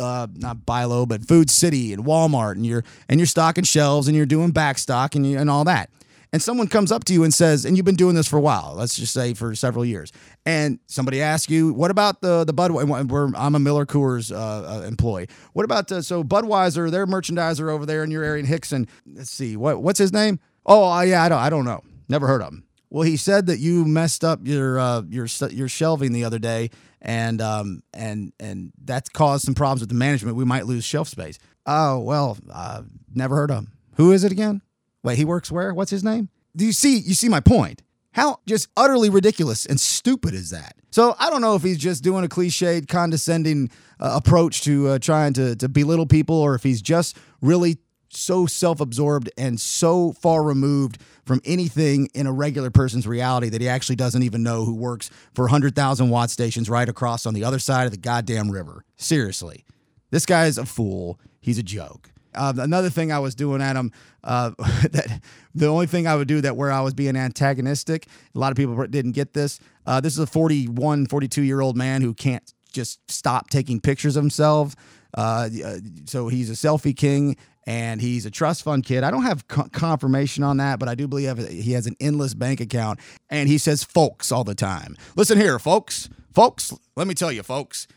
[0.00, 4.16] uh, not Bilo but Food City and Walmart and you're and you're stocking shelves and
[4.16, 5.90] you're doing back stock and you, and all that.
[6.32, 8.40] And someone comes up to you and says, and you've been doing this for a
[8.40, 8.74] while.
[8.76, 10.12] Let's just say for several years.
[10.44, 13.32] And somebody asks you, what about the the Budweiser?
[13.36, 15.28] I'm a Miller Coors uh, uh, employee.
[15.54, 16.90] What about the, so Budweiser?
[16.90, 18.88] Their merchandiser over there in your area in Hixson.
[19.06, 20.38] Let's see, what what's his name?
[20.66, 21.82] Oh, uh, yeah, I don't I don't know.
[22.08, 22.64] Never heard of him.
[22.90, 26.70] Well, he said that you messed up your uh, your your shelving the other day,
[27.00, 30.36] and um and and that caused some problems with the management.
[30.36, 31.38] We might lose shelf space.
[31.66, 32.82] Oh well, uh,
[33.14, 33.72] never heard of him.
[33.96, 34.62] Who is it again?
[35.08, 35.72] Wait, he works where?
[35.72, 36.28] What's his name?
[36.54, 36.98] Do you see?
[36.98, 37.80] You see my point?
[38.12, 40.74] How just utterly ridiculous and stupid is that?
[40.90, 44.98] So I don't know if he's just doing a cliched, condescending uh, approach to uh,
[44.98, 47.78] trying to to belittle people, or if he's just really
[48.10, 53.68] so self-absorbed and so far removed from anything in a regular person's reality that he
[53.68, 57.58] actually doesn't even know who works for 100,000 watt stations right across on the other
[57.58, 58.84] side of the goddamn river.
[58.96, 59.64] Seriously.
[60.10, 61.18] This guy's a fool.
[61.40, 62.10] He's a joke.
[62.34, 63.92] Uh, another thing I was doing Adam,
[64.24, 64.50] uh,
[64.90, 65.20] that
[65.54, 68.56] the only thing I would do that where I was being antagonistic, a lot of
[68.56, 69.60] people didn't get this.
[69.86, 74.16] Uh, this is a 41, 42 year old man who can't just stop taking pictures
[74.16, 74.74] of himself.
[75.16, 77.36] Uh, uh, so he's a selfie king
[77.66, 79.04] and he's a trust fund kid.
[79.04, 82.34] I don't have co- confirmation on that, but I do believe he has an endless
[82.34, 84.96] bank account and he says folks all the time.
[85.16, 86.08] Listen here, folks.
[86.32, 87.88] Folks, let me tell you, folks.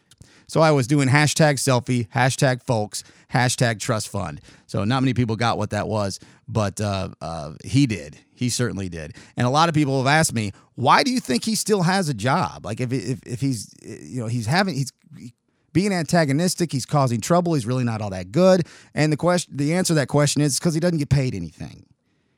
[0.52, 4.42] So I was doing hashtag selfie, hashtag folks, hashtag trust fund.
[4.68, 8.18] So not many people got what that was, but uh, uh, he did.
[8.34, 9.16] He certainly did.
[9.38, 12.10] And a lot of people have asked me, why do you think he still has
[12.10, 12.66] a job?
[12.66, 14.92] Like if if, if he's you know he's having he's
[15.72, 18.68] being antagonistic, he's causing trouble, he's really not all that good.
[18.94, 21.86] And the question, the answer to that question is because he doesn't get paid anything.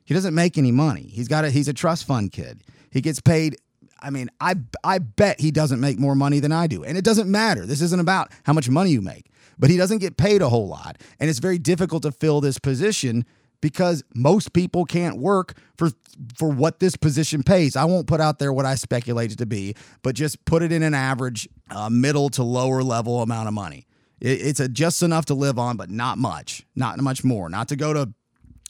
[0.04, 1.10] He doesn't make any money.
[1.12, 2.62] He's got a he's a trust fund kid.
[2.92, 3.56] He gets paid.
[4.00, 7.04] I mean, I I bet he doesn't make more money than I do, and it
[7.04, 7.66] doesn't matter.
[7.66, 10.68] This isn't about how much money you make, but he doesn't get paid a whole
[10.68, 13.24] lot, and it's very difficult to fill this position
[13.60, 15.90] because most people can't work for
[16.36, 17.76] for what this position pays.
[17.76, 20.70] I won't put out there what I speculate it to be, but just put it
[20.70, 23.86] in an average uh, middle to lower level amount of money.
[24.20, 27.68] It, it's a just enough to live on, but not much, not much more, not
[27.68, 28.12] to go to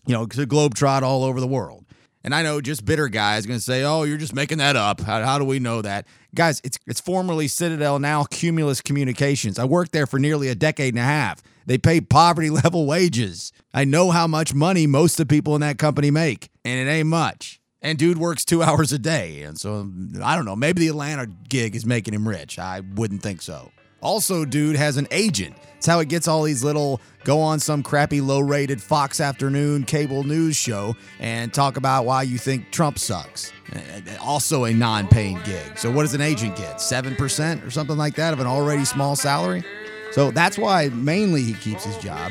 [0.06, 1.83] you know, to globetrot all over the world.
[2.24, 5.02] And I know just bitter guys going to say, "Oh, you're just making that up."
[5.02, 6.60] How, how do we know that, guys?
[6.64, 9.58] It's it's formerly Citadel, now Cumulus Communications.
[9.58, 11.42] I worked there for nearly a decade and a half.
[11.66, 13.52] They pay poverty level wages.
[13.74, 16.90] I know how much money most of the people in that company make, and it
[16.90, 17.60] ain't much.
[17.82, 19.90] And dude works two hours a day, and so
[20.22, 20.56] I don't know.
[20.56, 22.58] Maybe the Atlanta gig is making him rich.
[22.58, 23.70] I wouldn't think so.
[24.04, 25.56] Also, dude has an agent.
[25.78, 29.84] It's how it gets all these little go on some crappy low rated Fox afternoon
[29.84, 33.50] cable news show and talk about why you think Trump sucks.
[33.74, 33.78] Uh,
[34.20, 35.78] Also, a non paying gig.
[35.78, 36.76] So, what does an agent get?
[36.76, 39.64] 7% or something like that of an already small salary?
[40.12, 42.30] So, that's why mainly he keeps his job.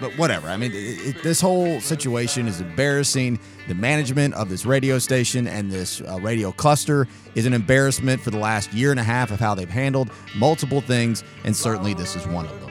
[0.00, 0.48] But whatever.
[0.48, 0.76] I mean, it,
[1.16, 3.38] it, this whole situation is embarrassing.
[3.68, 8.30] The management of this radio station and this uh, radio cluster is an embarrassment for
[8.30, 12.16] the last year and a half of how they've handled multiple things, and certainly this
[12.16, 12.70] is one of them.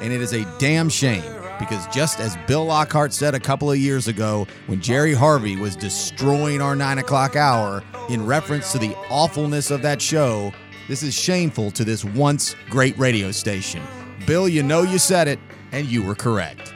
[0.00, 1.24] And it is a damn shame
[1.58, 5.76] because just as Bill Lockhart said a couple of years ago when Jerry Harvey was
[5.76, 10.52] destroying our nine o'clock hour in reference to the awfulness of that show,
[10.88, 13.82] this is shameful to this once great radio station.
[14.26, 15.38] Bill, you know you said it,
[15.72, 16.74] and you were correct.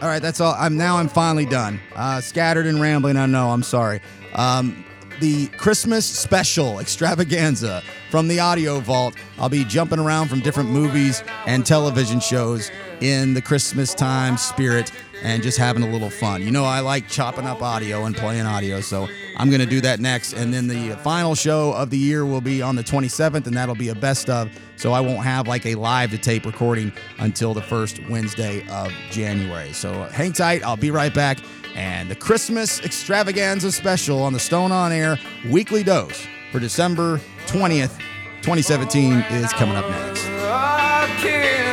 [0.00, 0.54] All right, that's all.
[0.58, 0.98] I'm now.
[0.98, 1.80] I'm finally done.
[1.94, 3.16] Uh, scattered and rambling.
[3.16, 3.50] I know.
[3.50, 4.00] I'm sorry.
[4.34, 4.84] Um,
[5.20, 9.14] the Christmas special extravaganza from the Audio Vault.
[9.38, 14.92] I'll be jumping around from different movies and television shows in the Christmas time spirit
[15.22, 16.42] and just having a little fun.
[16.42, 19.80] You know, I like chopping up audio and playing audio, so I'm going to do
[19.80, 20.32] that next.
[20.32, 23.74] And then the final show of the year will be on the 27th, and that'll
[23.74, 24.50] be a best of.
[24.76, 28.92] So I won't have like a live to tape recording until the first Wednesday of
[29.10, 29.72] January.
[29.72, 30.62] So hang tight.
[30.62, 31.38] I'll be right back.
[31.74, 35.18] And the Christmas extravaganza special on the Stone on Air
[35.50, 37.98] weekly dose for December 20th,
[38.42, 40.24] 2017 is coming up next.
[40.26, 41.65] Oh,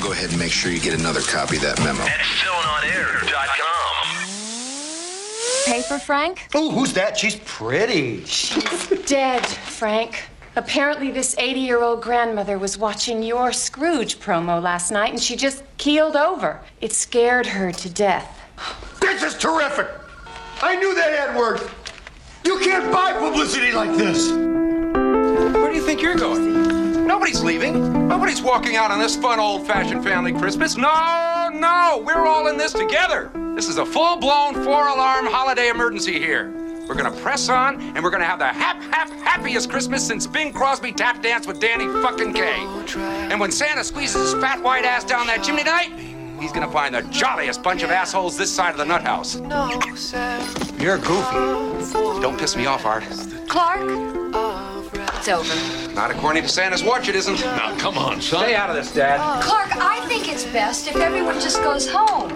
[0.00, 2.00] I'll go ahead and make sure you get another copy of that memo.
[2.00, 3.26] at StoneOnAir.com.
[5.66, 6.48] Paper, Frank?
[6.54, 7.18] Oh, who's that?
[7.18, 8.24] She's pretty.
[8.24, 10.24] She's dead, Frank.
[10.56, 15.36] Apparently, this 80 year old grandmother was watching your Scrooge promo last night and she
[15.36, 16.62] just keeled over.
[16.80, 18.40] It scared her to death.
[19.02, 19.88] This is terrific.
[20.62, 21.70] I knew that ad worked.
[22.46, 24.30] You can't buy publicity like this.
[24.30, 26.69] Where do you think you're going?
[27.06, 28.08] Nobody's leaving.
[28.08, 30.76] Nobody's walking out on this fun old fashioned family Christmas.
[30.76, 33.30] No, no, we're all in this together.
[33.54, 36.50] This is a full blown four alarm holiday emergency here.
[36.88, 40.52] We're gonna press on and we're gonna have the hap hap happiest Christmas since Bing
[40.52, 42.66] Crosby tap danced with Danny fucking Kaye.
[43.30, 45.92] And when Santa squeezes his fat white ass down that chimney night,
[46.40, 49.36] he's gonna find the jolliest bunch of assholes this side of the nut house.
[50.80, 52.20] You're goofy.
[52.20, 53.04] Don't piss me off, Art.
[53.48, 53.80] Clark?
[54.34, 54.79] Oh.
[55.20, 55.92] It's over.
[55.92, 57.40] Not according to Santa's watch, it isn't.
[57.40, 58.42] Now, come on, son.
[58.42, 59.20] Stay out of this, Dad.
[59.20, 59.46] Oh.
[59.46, 62.30] Clark, I think it's best if everyone just goes home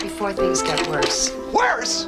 [0.00, 1.30] before things get worse.
[1.52, 2.06] Worse?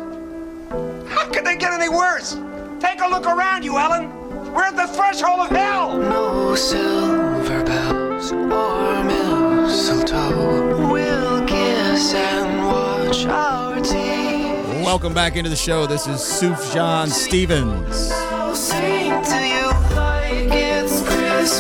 [1.11, 2.33] How could they get any worse?
[2.81, 4.09] Take a look around you, Ellen.
[4.55, 5.99] We're at the threshold of hell.
[5.99, 10.91] No silver bells or mistletoe.
[10.91, 14.83] We'll kiss and watch our TV.
[14.83, 15.87] Welcome back into the show.
[15.87, 18.11] This is Sufjan Stevens.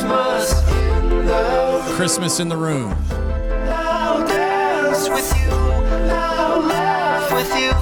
[0.07, 2.95] Christmas in the Christmas in the room.
[3.69, 5.51] I'll dance with you.
[5.51, 7.73] I'll laugh with you.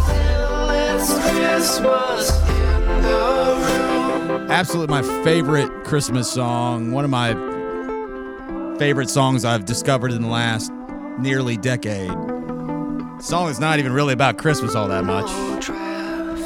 [0.75, 4.51] It's Christmas in the room.
[4.51, 6.93] Absolutely my favorite Christmas song.
[6.93, 7.35] One of my
[8.79, 10.73] favorite songs I've discovered in the last
[11.19, 12.09] nearly decade.
[12.09, 15.29] The song is not even really about Christmas all that much.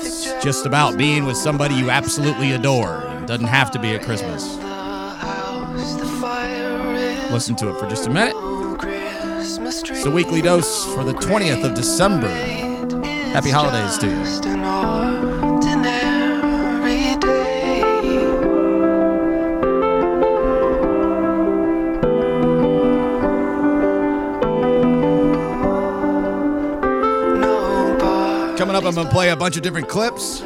[0.05, 3.03] It's just about being with somebody you absolutely adore.
[3.23, 4.59] It doesn't have to be at Christmas.
[7.31, 8.35] Listen to it for just a minute.
[9.61, 12.29] It's a weekly dose for the 20th of December.
[13.33, 14.17] Happy holidays to you.
[14.25, 16.17] Just an ordinary
[17.21, 17.83] day.
[28.59, 30.43] Coming up, I'm going to play a bunch of different clips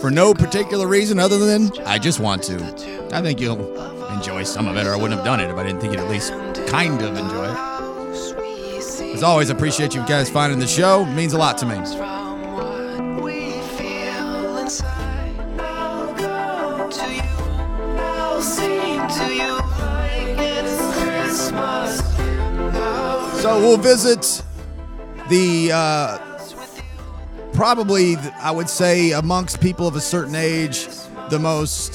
[0.00, 2.56] for no particular reason other than I just want to.
[3.12, 3.83] I think you'll
[4.24, 6.00] enjoy some of it, or I wouldn't have done it if I didn't think you'd
[6.00, 6.32] at least
[6.66, 9.14] kind of enjoy it.
[9.14, 11.02] As always, I appreciate you guys finding the show.
[11.02, 11.74] It means a lot to me.
[23.42, 24.42] So we'll visit
[25.28, 26.18] the uh,
[27.52, 30.88] probably, I would say, amongst people of a certain age,
[31.28, 31.93] the most.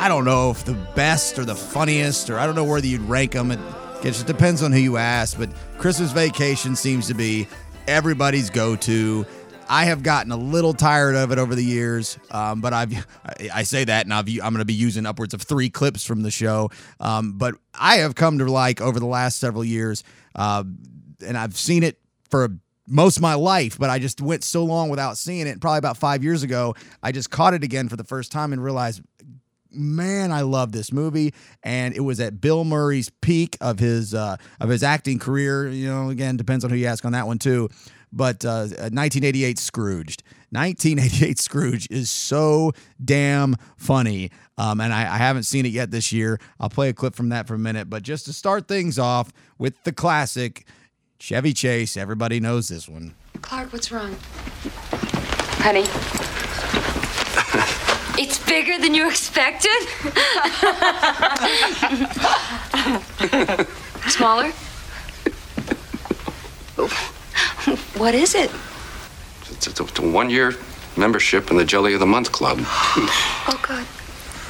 [0.00, 3.02] I don't know if the best or the funniest, or I don't know whether you'd
[3.02, 3.50] rank them.
[3.50, 3.60] It,
[4.02, 5.36] just depends on who you ask.
[5.36, 7.46] But Christmas Vacation seems to be
[7.86, 9.26] everybody's go-to.
[9.68, 12.94] I have gotten a little tired of it over the years, um, but I've
[13.26, 16.06] I, I say that, and I've, I'm going to be using upwards of three clips
[16.06, 16.70] from the show.
[16.98, 20.02] Um, but I have come to like over the last several years,
[20.34, 20.64] uh,
[21.26, 21.98] and I've seen it
[22.30, 22.48] for
[22.88, 25.60] most of my life, but I just went so long without seeing it.
[25.60, 28.64] Probably about five years ago, I just caught it again for the first time and
[28.64, 29.02] realized,
[29.72, 31.32] man, I love this movie.
[31.62, 35.68] And it was at Bill Murray's peak of his uh, of his acting career.
[35.68, 37.68] You know, again, depends on who you ask on that one too.
[38.12, 40.22] but uh, 1988 Scrooged.
[40.52, 42.72] 1988 Scrooged is so
[43.04, 44.30] damn funny.
[44.58, 46.40] Um, and I, I haven't seen it yet this year.
[46.58, 47.88] I'll play a clip from that for a minute.
[47.88, 50.66] But just to start things off with the classic
[51.20, 53.14] Chevy Chase, everybody knows this one.
[53.42, 54.16] Clark, what's wrong?
[55.62, 55.84] Honey.
[58.22, 59.70] It's bigger than you expected?
[64.10, 64.50] Smaller?
[67.96, 68.50] What is it?
[69.40, 70.54] It's, it's a, it's a one-year
[70.98, 72.58] membership in the Jelly of the Month Club.
[72.60, 73.86] Oh, God.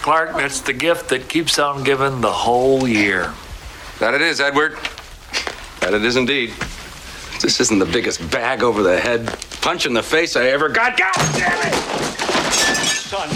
[0.02, 3.32] Clark, that's the gift that keeps on giving the whole year.
[4.00, 4.78] That it is, Edward.
[5.78, 6.54] That it is indeed.
[7.40, 9.28] This isn't the biggest bag over the head
[9.60, 10.98] punch in the face I ever got.
[10.98, 11.74] God damn it!
[13.10, 13.28] Son.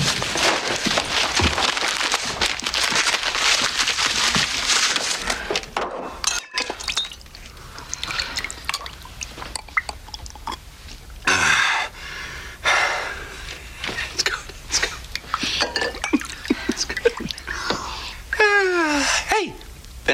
[19.28, 20.14] Hey, if any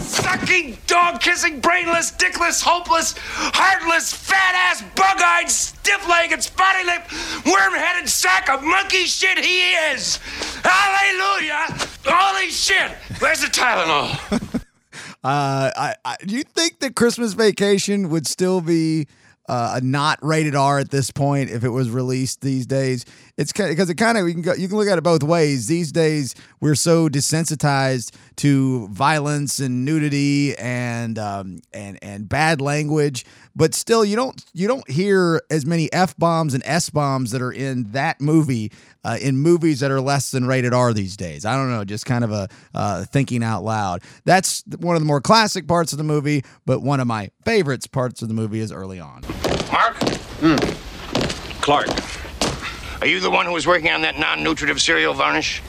[0.00, 7.12] sucking, dog kissing, brainless, dickless, hopeless, heartless, fat ass, bug eyed, stiff legged, spotty lipped,
[7.46, 10.18] worm headed sack of monkey shit he is.
[10.62, 11.66] Hallelujah!
[12.04, 12.90] Holy shit!
[13.18, 14.62] Where's the Tylenol?
[15.24, 19.08] Uh, I, I, do you think that Christmas Vacation would still be
[19.48, 23.04] uh, a not rated R at this point if it was released these days?
[23.36, 25.66] It's because it kind of you can go, you can look at it both ways.
[25.66, 33.26] These days we're so desensitized to violence and nudity and um, and and bad language,
[33.54, 37.42] but still you don't you don't hear as many f bombs and s bombs that
[37.42, 38.72] are in that movie
[39.04, 41.44] uh, in movies that are less than rated R these days.
[41.44, 44.02] I don't know, just kind of a uh, thinking out loud.
[44.24, 47.86] That's one of the more classic parts of the movie, but one of my favorites
[47.86, 49.22] parts of the movie is early on.
[49.70, 49.98] Mark?
[51.60, 52.25] Clark.
[53.00, 55.62] Are you the one who was working on that non nutritive cereal varnish?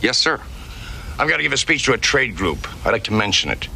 [0.00, 0.40] Yes, sir.
[1.18, 2.68] I've got to give a speech to a trade group.
[2.86, 3.68] I'd like to mention it.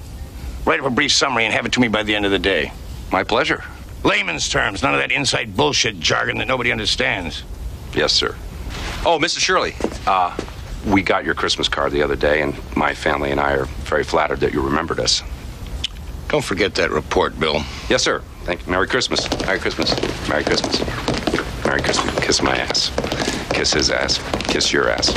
[0.65, 2.39] Write up a brief summary and have it to me by the end of the
[2.39, 2.73] day.
[3.11, 3.65] My pleasure.
[4.05, 7.43] Layman's terms, none of that inside bullshit jargon that nobody understands.
[7.95, 8.37] Yes, sir.
[9.05, 9.41] Oh, Mrs.
[9.41, 9.75] Shirley,
[10.07, 10.37] uh,
[10.87, 14.05] we got your Christmas card the other day, and my family and I are very
[14.05, 15.23] flattered that you remembered us.
[16.29, 17.63] Don't forget that report, Bill.
[17.89, 18.23] Yes, sir.
[18.45, 18.73] Thank you.
[18.73, 19.29] Merry Christmas.
[19.47, 19.95] Merry Christmas.
[20.29, 20.81] Merry Christmas.
[21.65, 22.19] Merry Christmas.
[22.25, 22.91] Kiss my ass.
[23.51, 24.19] Kiss his ass.
[24.49, 25.11] Kiss your ass.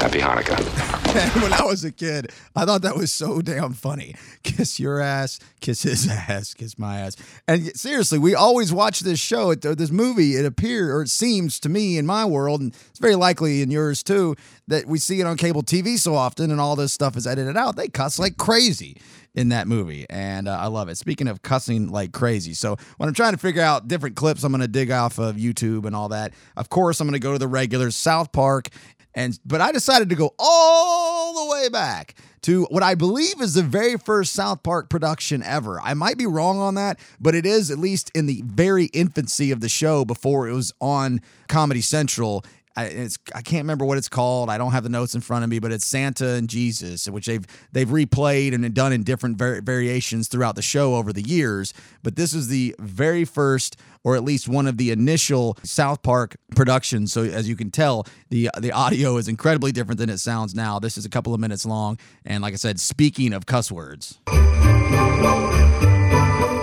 [0.00, 0.90] Happy Hanukkah.
[1.42, 4.14] when I was a kid, I thought that was so damn funny.
[4.44, 7.16] Kiss your ass, kiss his ass, kiss my ass.
[7.46, 10.36] And seriously, we always watch this show, uh, this movie.
[10.36, 13.70] It appears, or it seems to me in my world, and it's very likely in
[13.70, 14.36] yours too,
[14.68, 17.56] that we see it on cable TV so often, and all this stuff is edited
[17.56, 17.76] out.
[17.76, 18.96] They cuss like crazy
[19.34, 20.96] in that movie, and uh, I love it.
[20.96, 24.52] Speaking of cussing like crazy, so when I'm trying to figure out different clips, I'm
[24.52, 26.32] going to dig off of YouTube and all that.
[26.56, 28.68] Of course, I'm going to go to the regular South Park,
[29.14, 33.54] and but I decided to go all the way back to what I believe is
[33.54, 35.80] the very first South Park production ever.
[35.80, 39.50] I might be wrong on that, but it is at least in the very infancy
[39.50, 42.44] of the show before it was on Comedy Central.
[42.76, 44.48] I, it's I can't remember what it's called.
[44.48, 47.26] I don't have the notes in front of me, but it's Santa and Jesus, which
[47.26, 51.74] they've they've replayed and done in different var- variations throughout the show over the years.
[52.02, 56.36] But this is the very first, or at least one of the initial South Park
[56.54, 57.12] productions.
[57.12, 60.78] So as you can tell, the the audio is incredibly different than it sounds now.
[60.78, 64.20] This is a couple of minutes long, and like I said, speaking of cuss words.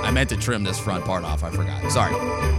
[0.07, 1.43] I meant to trim this front part off.
[1.43, 1.91] I forgot.
[1.91, 2.56] Sorry.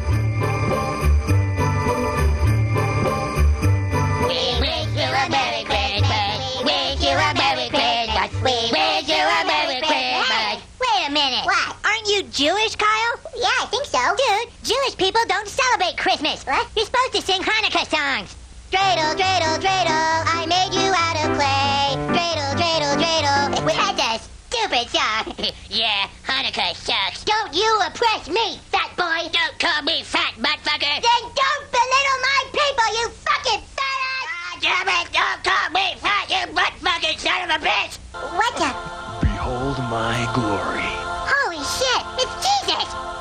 [12.48, 13.16] Jewish, Kyle?
[13.36, 14.00] Yeah, I think so.
[14.00, 16.46] Dude, Jewish people don't celebrate Christmas.
[16.46, 16.64] What?
[16.74, 18.32] You're supposed to sing Hanukkah songs.
[18.72, 21.92] Dreidel, dreidel, dreidel, I made you out of clay.
[22.08, 23.52] Dreidel, dreidel, dreidel.
[23.68, 25.36] Well, that's a stupid song.
[25.68, 27.22] yeah, Hanukkah sucks.
[27.24, 29.28] Don't you oppress me, fat boy.
[29.28, 31.04] Don't call me fat, buttfucker.
[31.04, 34.24] Then don't belittle my people, you fucking fat ass.
[34.24, 37.98] Ah, damn it, don't call me fat, you buttfucking son of a bitch.
[38.40, 38.72] What the?
[39.20, 40.87] Behold my glory.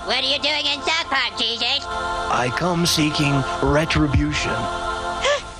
[0.07, 1.83] What are you doing in South Park, Jesus?
[1.83, 4.55] I come seeking retribution.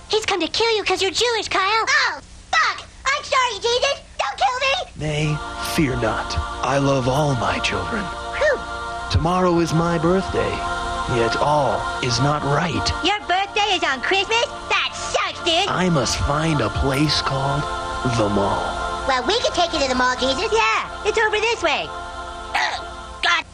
[0.08, 1.84] He's come to kill you because you're Jewish, Kyle.
[1.84, 2.20] Oh,
[2.50, 2.88] fuck!
[3.04, 4.00] I'm sorry, Jesus.
[4.16, 5.04] Don't kill me.
[5.04, 5.38] Nay,
[5.76, 6.32] fear not.
[6.64, 8.02] I love all my children.
[8.40, 9.12] Whew.
[9.12, 10.56] Tomorrow is my birthday,
[11.20, 12.88] yet all is not right.
[13.04, 14.48] Your birthday is on Christmas?
[14.72, 15.68] That sucks, dude.
[15.68, 17.64] I must find a place called
[18.16, 18.64] the mall.
[19.10, 20.48] Well, we could take you to the mall, Jesus.
[20.54, 21.90] Yeah, it's over this way.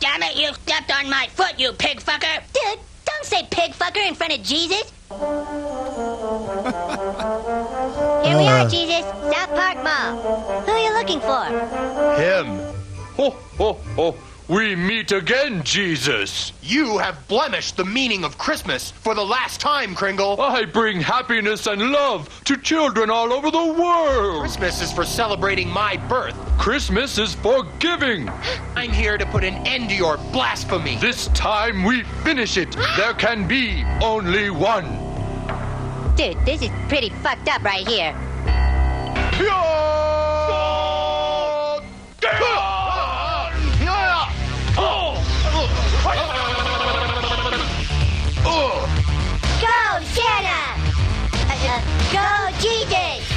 [0.04, 2.42] God damn it, you stepped on my foot, you pig fucker.
[2.52, 4.92] Dude, don't say pig fucker in front of Jesus.
[8.26, 8.70] Here we are, Uh.
[8.70, 9.02] Jesus.
[9.32, 10.62] South Park Mall.
[10.66, 11.46] Who are you looking for?
[12.20, 12.60] Him.
[13.16, 14.16] Ho, ho, ho.
[14.54, 16.54] We meet again, Jesus.
[16.62, 20.40] You have blemished the meaning of Christmas for the last time, Kringle.
[20.40, 24.42] I bring happiness and love to children all over the world.
[24.42, 26.36] Christmas is for celebrating my birth.
[26.60, 28.30] Christmas is for giving.
[28.76, 30.98] I'm here to put an end to your blasphemy.
[30.98, 32.78] This time we finish it.
[32.96, 34.86] There can be only one.
[36.16, 38.14] Dude, this is pretty fucked up right here.
[39.40, 39.74] Go,
[52.14, 53.32] go, Jesus!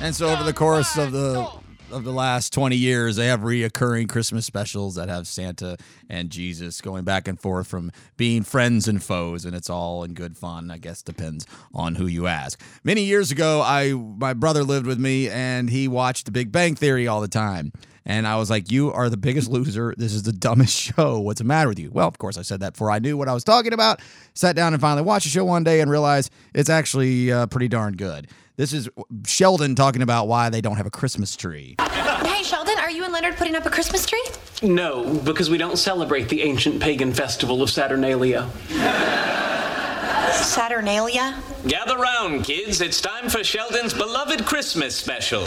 [0.00, 1.50] And so over the course of the
[1.92, 5.76] of the last 20 years, they have reoccurring Christmas specials that have Santa
[6.08, 10.14] and Jesus going back and forth from being friends and foes, and it's all in
[10.14, 10.70] good fun.
[10.70, 12.60] I guess depends on who you ask.
[12.84, 16.74] Many years ago, I my brother lived with me, and he watched The Big Bang
[16.74, 17.72] Theory all the time.
[18.08, 19.92] And I was like, "You are the biggest loser.
[19.98, 21.18] This is the dumbest show.
[21.18, 23.28] What's the matter with you?" Well, of course, I said that before I knew what
[23.28, 24.00] I was talking about.
[24.34, 27.68] Sat down and finally watched the show one day and realized it's actually uh, pretty
[27.68, 28.28] darn good.
[28.56, 28.88] This is
[29.26, 31.74] Sheldon talking about why they don't have a Christmas tree.
[31.78, 34.24] Hey, Sheldon, are you and Leonard putting up a Christmas tree?
[34.62, 38.48] No, because we don't celebrate the ancient pagan festival of Saturnalia.
[40.32, 41.42] Saturnalia?
[41.66, 42.80] Gather round, kids.
[42.80, 45.44] It's time for Sheldon's beloved Christmas special.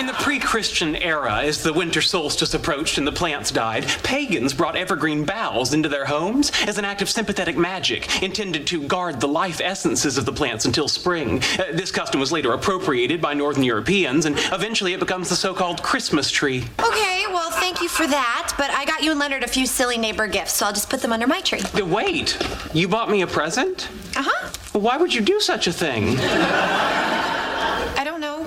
[0.00, 4.54] In the pre Christian era, as the winter solstice approached and the plants died, pagans
[4.54, 9.20] brought evergreen boughs into their homes as an act of sympathetic magic intended to guard
[9.20, 11.42] the life essences of the plants until spring.
[11.58, 15.52] Uh, this custom was later appropriated by Northern Europeans, and eventually it becomes the so
[15.52, 16.64] called Christmas tree.
[16.78, 19.98] Okay, well, thank you for that, but I got you and Leonard a few silly
[19.98, 21.60] neighbor gifts, so I'll just put them under my tree.
[21.78, 22.38] Uh, Wait,
[22.72, 23.90] you bought me a present?
[24.16, 24.50] Uh huh.
[24.72, 26.16] Why would you do such a thing?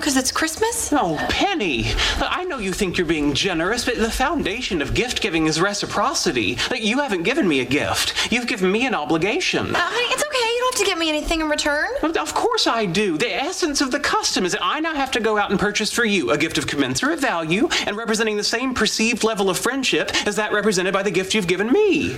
[0.04, 0.92] I don't know, because it's Christmas?
[0.92, 1.86] Oh, Penny,
[2.20, 6.58] I know you think you're being generous, but the foundation of gift giving is reciprocity.
[6.70, 9.74] Like, You haven't given me a gift, you've given me an obligation.
[9.74, 10.38] Uh, honey, it's okay.
[10.38, 11.88] You don't have to get me anything in return.
[12.02, 13.16] Of course I do.
[13.16, 15.90] The essence of the custom is that I now have to go out and purchase
[15.90, 20.10] for you a gift of commensurate value and representing the same perceived level of friendship
[20.26, 22.16] as that represented by the gift you've given me.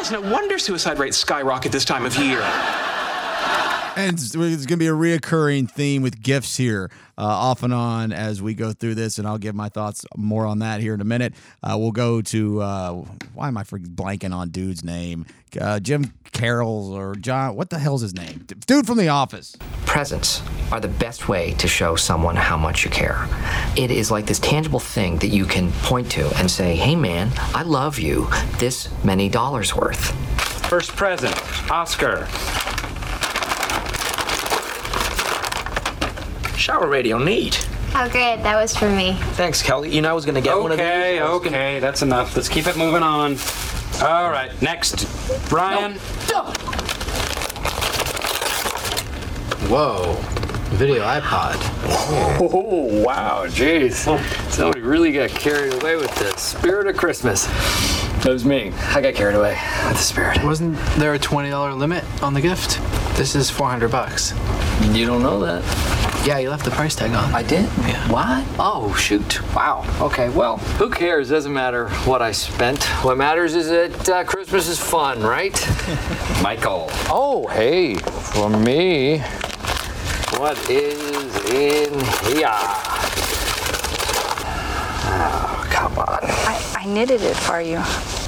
[0.00, 2.40] It's no wonder suicide rates skyrocket this time of year.
[3.94, 8.10] And it's going to be a reoccurring theme with gifts here, uh, off and on
[8.10, 9.18] as we go through this.
[9.18, 11.34] And I'll give my thoughts more on that here in a minute.
[11.62, 12.92] Uh, we'll go to, uh,
[13.34, 15.26] why am I freaking blanking on dude's name?
[15.60, 18.46] Uh, Jim Carroll or John, what the hell's his name?
[18.66, 19.56] Dude from The Office.
[19.84, 20.40] Presents
[20.70, 23.28] are the best way to show someone how much you care.
[23.76, 27.30] It is like this tangible thing that you can point to and say, hey man,
[27.54, 28.28] I love you,
[28.58, 30.12] this many dollars worth.
[30.68, 31.36] First present,
[31.70, 32.26] Oscar.
[36.62, 37.66] Shower radio, neat.
[37.92, 38.36] Oh, great.
[38.44, 39.14] That was for me.
[39.32, 39.92] Thanks, Kelly.
[39.92, 40.86] You know I was going to get one of these.
[40.86, 42.36] Okay, okay, that's enough.
[42.36, 43.36] Let's keep it moving on.
[44.00, 45.08] All right, next,
[45.48, 45.94] Brian.
[49.68, 50.14] Whoa.
[50.76, 51.56] Video iPod.
[52.40, 53.94] Oh, wow, jeez.
[54.52, 57.46] Somebody really got carried away with the spirit of Christmas.
[58.22, 58.72] That was me.
[58.94, 59.58] I got carried away
[59.88, 60.44] with the spirit.
[60.44, 62.78] Wasn't there a $20 limit on the gift?
[63.16, 64.32] This is 400 bucks.
[64.92, 66.11] You don't know that?
[66.24, 67.34] Yeah, you left the price tag on.
[67.34, 67.64] I did?
[67.80, 68.08] Yeah.
[68.12, 68.46] What?
[68.56, 69.42] Oh, shoot.
[69.56, 69.84] Wow.
[70.00, 71.30] Okay, well, who cares?
[71.30, 72.84] Doesn't matter what I spent.
[73.02, 75.52] What matters is that uh, Christmas is fun, right?
[76.42, 76.86] Michael.
[77.10, 79.18] Oh, hey, for me,
[80.38, 81.92] what is in
[82.36, 82.52] here?
[85.04, 86.18] Oh, come on.
[86.22, 87.82] I, I knitted it for you.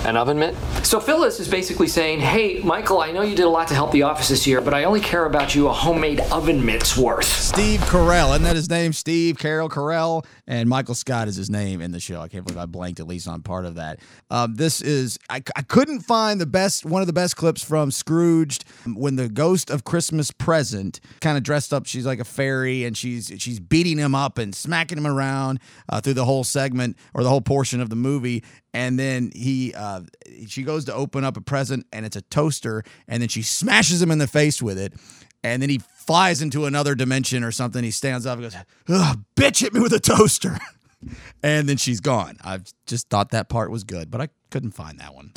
[0.05, 0.57] An oven mitt?
[0.83, 3.91] So Phyllis is basically saying, hey, Michael, I know you did a lot to help
[3.91, 7.44] the office this year, but I only care about you a homemade oven mitt's worth.
[7.55, 8.93] Steve Carell, isn't that his name?
[8.93, 12.21] Steve Carroll Carell, and Michael Scott is his name in the show.
[12.21, 14.01] I can't believe I blanked at least on part of that.
[14.29, 17.93] Um, this is I, I couldn't find the best one of the best clips from
[17.93, 18.65] Scrooged
[18.97, 21.87] when the ghost of Christmas Present kind of dressed up.
[21.87, 26.01] She's like a fairy and she's she's beating him up and smacking him around uh,
[26.01, 28.43] through the whole segment or the whole portion of the movie.
[28.75, 30.01] And then he, uh,
[30.49, 34.03] she goes to open up a present, and it's a toaster, and then she smashes
[34.03, 34.93] him in the face with it,
[35.45, 37.85] and then he flies into another dimension or something.
[37.85, 38.57] He stands up and goes,
[38.89, 40.59] Ugh, "Bitch, hit me with a toaster,"
[41.43, 42.39] and then she's gone.
[42.43, 45.33] I just thought that part was good, but I couldn't find that one.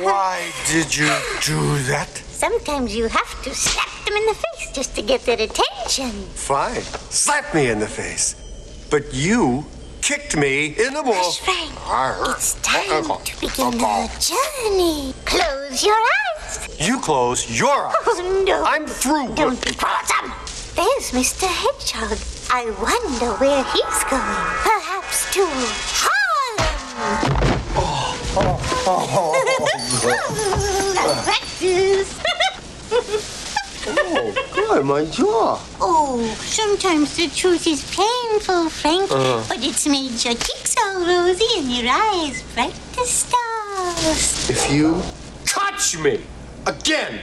[0.00, 1.08] Why did you
[1.44, 2.08] do that?
[2.08, 6.10] Sometimes you have to slap them in the face just to get their attention.
[6.34, 6.82] Fine.
[7.10, 8.36] Slap me in the face.
[8.90, 9.66] But you
[10.02, 11.38] kicked me in the balls.
[11.38, 11.72] Frank.
[12.36, 15.14] It's time to begin the journey.
[15.24, 16.39] Close your eyes.
[16.78, 17.94] You close your eyes.
[18.06, 18.62] Oh, no.
[18.64, 19.34] I'm through.
[19.34, 20.32] Don't be quarrelsome.
[20.74, 21.46] There's Mr.
[21.46, 22.18] Hedgehog.
[22.52, 24.44] I wonder where he's going.
[24.64, 25.44] Perhaps to
[26.02, 27.46] Harlem.
[27.82, 28.14] Oh,
[28.86, 29.34] oh,
[31.02, 32.20] oh, practice.
[33.86, 35.58] Oh, God, my jaw.
[35.80, 39.42] Oh, sometimes the truth is painful, Frank, Uh-huh.
[39.48, 44.50] but it's made your cheeks all rosy and your eyes bright as stars.
[44.50, 45.02] If you
[45.46, 46.20] touch me
[46.66, 47.20] again,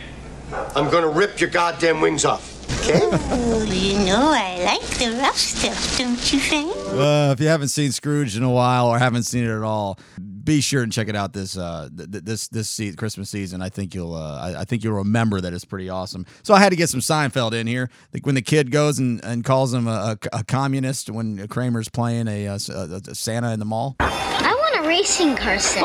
[0.75, 2.53] I'm gonna rip your goddamn wings off.
[2.81, 2.99] Okay?
[3.03, 6.71] Oh, you know I like the rough stuff, don't you, think?
[6.89, 9.99] Uh, if you haven't seen Scrooged in a while or haven't seen it at all,
[10.43, 13.61] be sure and check it out this uh th- th- this this se- Christmas season.
[13.61, 16.25] I think you'll uh, I, I think you'll remember that it's pretty awesome.
[16.43, 17.89] So I had to get some Seinfeld in here.
[18.13, 21.89] Like when the kid goes and, and calls him a, a, a communist when Kramer's
[21.89, 23.97] playing a, uh, s- a- a Santa in the mall.
[23.99, 25.83] I want a racing car set.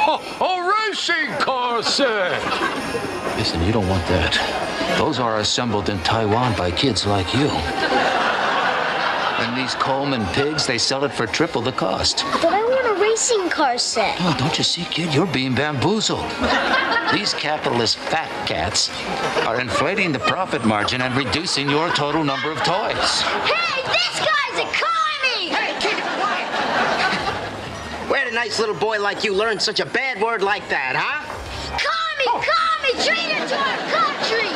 [0.40, 2.40] A racing car set!
[3.36, 4.96] Listen, you don't want that.
[4.98, 7.48] Those are assembled in Taiwan by kids like you.
[9.40, 12.24] And these Coleman pigs, they sell it for triple the cost.
[12.42, 14.16] But I want a racing car set.
[14.20, 15.14] Oh, don't you see, kid?
[15.14, 16.30] You're being bamboozled.
[17.12, 18.90] These capitalist fat cats
[19.46, 23.22] are inflating the profit margin and reducing your total number of toys.
[23.48, 25.48] Hey, this guy's a commie!
[25.48, 26.48] Hey, keep it quiet!
[28.10, 30.94] Where did a nice little boy like you learn such a bad word like that,
[30.94, 31.26] huh?
[31.74, 32.38] Commie, oh.
[32.38, 34.50] commie, traitor to our country!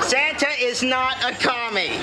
[0.00, 2.00] Santa is not a commie.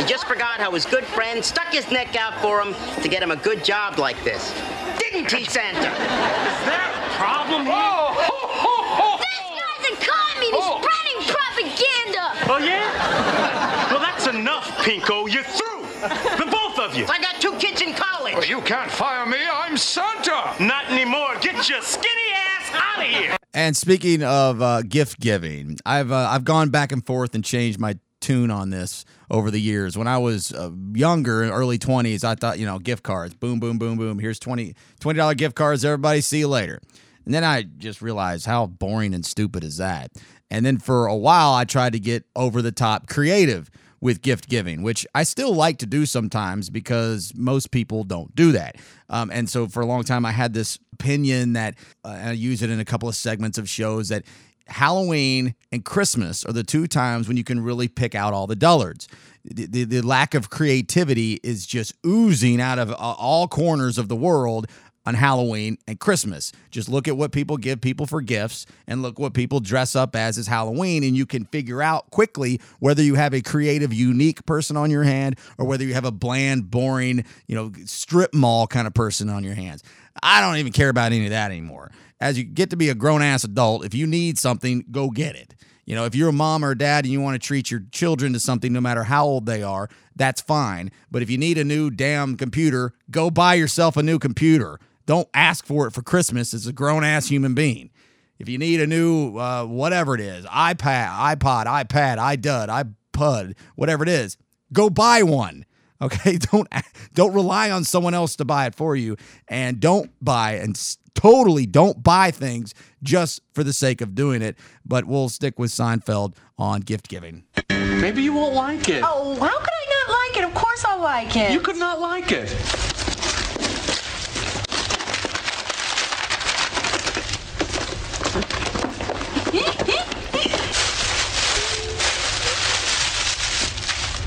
[0.00, 3.22] He just forgot how his good friend stuck his neck out for him to get
[3.22, 4.50] him a good job like this.
[4.98, 5.78] Didn't he, Santa?
[5.80, 7.74] Is there a problem here?
[7.76, 10.46] Oh, this guy's a commie!
[10.46, 10.80] He's Oh.
[10.80, 12.24] spreading propaganda!
[12.48, 13.90] Oh, yeah?
[13.90, 15.30] Well, that's enough, Pinko.
[15.30, 15.82] You're through.
[16.00, 17.04] The both of you.
[17.10, 18.11] I got two kids in college.
[18.32, 19.36] Well, you can't fire me.
[19.52, 20.54] I'm Santa.
[20.58, 21.34] Not anymore.
[21.42, 23.36] Get your skinny ass out of here.
[23.52, 27.78] And speaking of uh, gift giving, I've uh, I've gone back and forth and changed
[27.78, 29.98] my tune on this over the years.
[29.98, 33.60] When I was uh, younger, in early twenties, I thought you know gift cards, boom,
[33.60, 34.18] boom, boom, boom.
[34.18, 34.74] Here's 20
[35.14, 35.84] dollar gift cards.
[35.84, 36.80] Everybody, see you later.
[37.26, 40.10] And then I just realized how boring and stupid is that.
[40.50, 43.70] And then for a while, I tried to get over the top creative
[44.02, 48.50] with gift giving, which I still like to do sometimes because most people don't do
[48.50, 48.76] that.
[49.08, 52.62] Um, and so for a long time, I had this opinion that uh, I use
[52.62, 54.24] it in a couple of segments of shows that
[54.66, 58.56] Halloween and Christmas are the two times when you can really pick out all the
[58.56, 59.06] dullards.
[59.44, 64.08] The, the, the lack of creativity is just oozing out of uh, all corners of
[64.08, 64.66] the world
[65.04, 66.52] on Halloween and Christmas.
[66.70, 70.14] Just look at what people give people for gifts and look what people dress up
[70.14, 74.44] as as Halloween and you can figure out quickly whether you have a creative unique
[74.46, 78.66] person on your hand or whether you have a bland boring, you know, strip mall
[78.66, 79.82] kind of person on your hands.
[80.22, 81.90] I don't even care about any of that anymore.
[82.20, 85.34] As you get to be a grown ass adult, if you need something, go get
[85.34, 85.54] it.
[85.84, 87.82] You know, if you're a mom or a dad and you want to treat your
[87.90, 90.92] children to something, no matter how old they are, that's fine.
[91.10, 94.78] But if you need a new damn computer, go buy yourself a new computer.
[95.12, 97.90] Don't ask for it for Christmas as a grown ass human being.
[98.38, 104.04] If you need a new uh, whatever it is, iPad, iPod, iPad, iDud, iPud, whatever
[104.04, 104.38] it is,
[104.72, 105.66] go buy one.
[106.02, 106.66] Okay, don't
[107.14, 110.76] don't rely on someone else to buy it for you, and don't buy and
[111.14, 114.58] totally don't buy things just for the sake of doing it.
[114.84, 117.44] But we'll stick with Seinfeld on gift giving.
[117.70, 119.04] Maybe you won't like it.
[119.06, 120.44] Oh, how could I not like it?
[120.44, 121.52] Of course I'll like it.
[121.52, 122.91] You could not like it.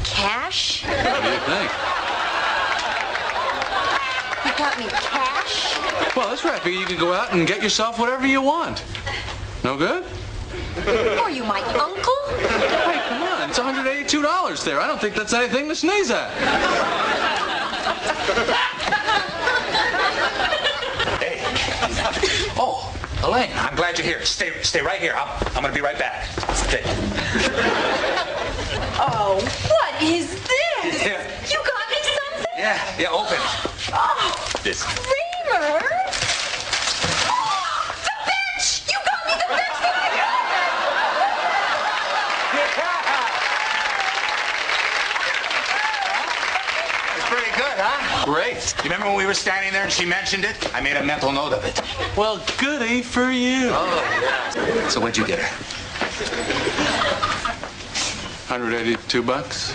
[0.03, 0.83] Cash?
[0.85, 1.71] What do you think?
[4.45, 5.79] You got me cash?
[6.15, 6.61] Well, that's right.
[6.61, 8.83] Figure you can go out and get yourself whatever you want.
[9.63, 10.03] No good?
[11.19, 12.13] Are you my uncle?
[12.27, 13.49] Hey, come on.
[13.49, 14.79] It's $182 there.
[14.79, 16.29] I don't think that's anything to sneeze at.
[23.25, 24.23] Elaine, I'm glad you're here.
[24.23, 25.15] Stay, stay right here.
[25.17, 26.27] I'm, I'm gonna be right back.
[26.53, 26.83] Stay.
[28.97, 29.35] Oh,
[29.67, 31.03] what is this?
[31.03, 31.21] Yeah.
[31.49, 32.45] You got me something?
[32.55, 33.09] Yeah, yeah.
[33.09, 33.37] Open.
[33.91, 34.83] Oh, This.
[34.83, 35.81] Kramer!
[37.27, 37.93] Homer!
[38.05, 38.87] the bitch!
[38.87, 40.09] You got me the bitch that I
[47.17, 48.25] It's pretty good, huh?
[48.25, 48.74] Great.
[48.85, 50.71] You remember when we were standing there and she mentioned it?
[50.75, 51.81] I made a mental note of it.
[52.15, 53.71] Well, goody for you.
[53.71, 54.87] Oh, yeah.
[54.89, 55.49] So what'd you get her?
[58.47, 59.73] 182 bucks.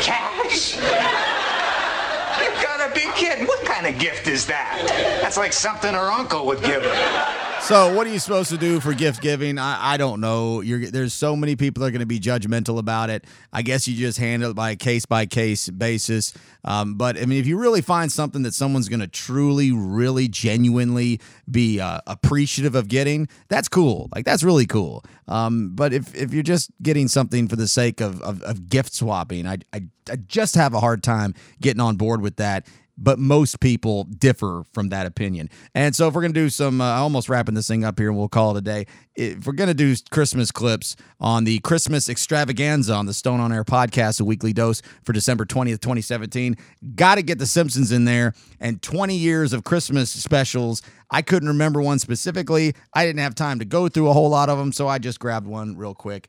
[0.00, 0.76] Cash?
[0.78, 3.46] You gotta be kidding.
[3.46, 5.18] What kind of gift is that?
[5.20, 7.45] That's like something her uncle would give her.
[7.66, 9.58] So, what are you supposed to do for gift giving?
[9.58, 10.60] I, I don't know.
[10.60, 13.24] You're, there's so many people that are going to be judgmental about it.
[13.52, 16.32] I guess you just handle it by a case by case basis.
[16.62, 20.28] Um, but I mean, if you really find something that someone's going to truly, really,
[20.28, 24.10] genuinely be uh, appreciative of getting, that's cool.
[24.14, 25.04] Like that's really cool.
[25.26, 28.94] Um, but if if you're just getting something for the sake of of, of gift
[28.94, 32.64] swapping, I, I I just have a hard time getting on board with that
[32.98, 35.50] but most people differ from that opinion.
[35.74, 38.08] And so, if we're going to do some, uh, almost wrapping this thing up here,
[38.08, 38.86] and we'll call it a day.
[39.14, 43.52] If we're going to do Christmas clips on the Christmas extravaganza on the Stone on
[43.52, 46.56] Air podcast, a weekly dose for December 20th, 2017,
[46.94, 50.82] got to get The Simpsons in there and 20 years of Christmas specials.
[51.10, 52.74] I couldn't remember one specifically.
[52.92, 55.20] I didn't have time to go through a whole lot of them, so I just
[55.20, 56.28] grabbed one real quick.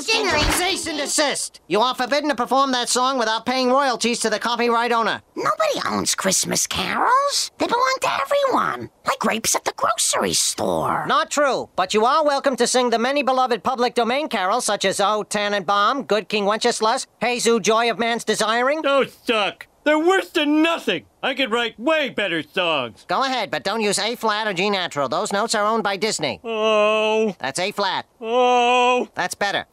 [0.00, 0.52] Bells jingling.
[0.52, 1.60] Cease and desist.
[1.68, 5.22] You are forbidden to perform that song without paying royalties to the copyright owner.
[5.36, 7.50] Nobody owns Christmas carols.
[7.58, 11.06] They belong to everyone, like grapes at the grocery store.
[11.06, 14.84] Not true, but you are welcome to sing the many beloved public domain carols such
[14.84, 18.82] as O Tannenbaum, Good King Wenceslas, Hey, Jesu Joy of Man's Desiring.
[18.82, 19.66] Those suck.
[19.82, 21.06] They're worse than nothing.
[21.22, 23.04] I could write way better songs.
[23.08, 25.08] Go ahead, but don't use A flat or G natural.
[25.08, 26.40] Those notes are owned by Disney.
[26.44, 27.34] Oh.
[27.38, 28.06] That's A flat.
[28.20, 29.08] Oh.
[29.14, 29.66] That's better.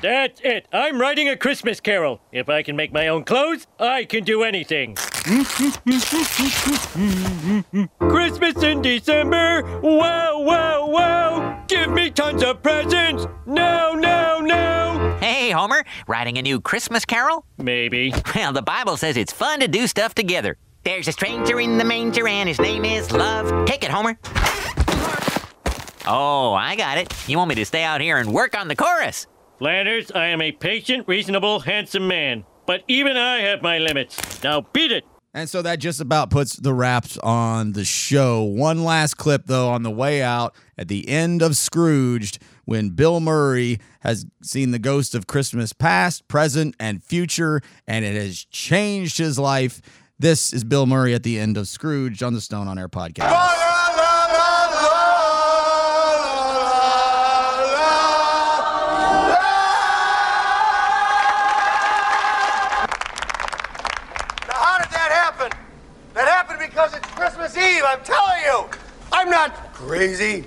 [0.00, 0.66] That's it.
[0.72, 2.20] I'm writing a Christmas carol.
[2.30, 4.96] If I can make my own clothes, I can do anything.
[7.98, 9.62] Christmas in December.
[9.82, 11.64] Wow, wow, wow.
[11.68, 13.26] Give me tons of presents.
[13.44, 15.18] No, no, no.
[15.20, 17.44] Hey, Homer, writing a new Christmas carol?
[17.58, 18.14] Maybe.
[18.34, 20.56] Well, the Bible says it's fun to do stuff together.
[20.84, 23.66] There's a stranger in the manger and his name is Love.
[23.66, 24.18] Take it, Homer.
[26.06, 27.12] Oh, I got it.
[27.28, 29.26] You want me to stay out here and work on the chorus?
[29.58, 32.46] Flanders, I am a patient, reasonable, handsome man.
[32.64, 34.42] But even I have my limits.
[34.42, 35.04] Now beat it.
[35.34, 38.42] And so that just about puts the wraps on the show.
[38.42, 43.20] One last clip, though, on the way out at the end of Scrooged, when Bill
[43.20, 49.18] Murray has seen the ghost of Christmas past, present, and future, and it has changed
[49.18, 49.80] his life.
[50.18, 53.67] This is Bill Murray at the end of Scrooged on the Stone on Air podcast.
[67.58, 68.64] Eve, I'm telling you.
[69.12, 70.44] I'm not crazy.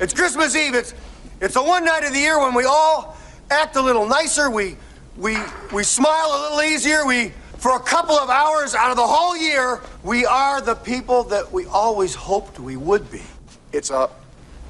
[0.00, 0.74] It's Christmas Eve.
[0.74, 0.94] It's
[1.40, 3.16] it's the one night of the year when we all
[3.50, 4.50] act a little nicer.
[4.50, 4.76] We
[5.16, 5.36] we
[5.72, 7.04] we smile a little easier.
[7.04, 11.22] We for a couple of hours out of the whole year, we are the people
[11.24, 13.22] that we always hoped we would be.
[13.72, 14.10] It's a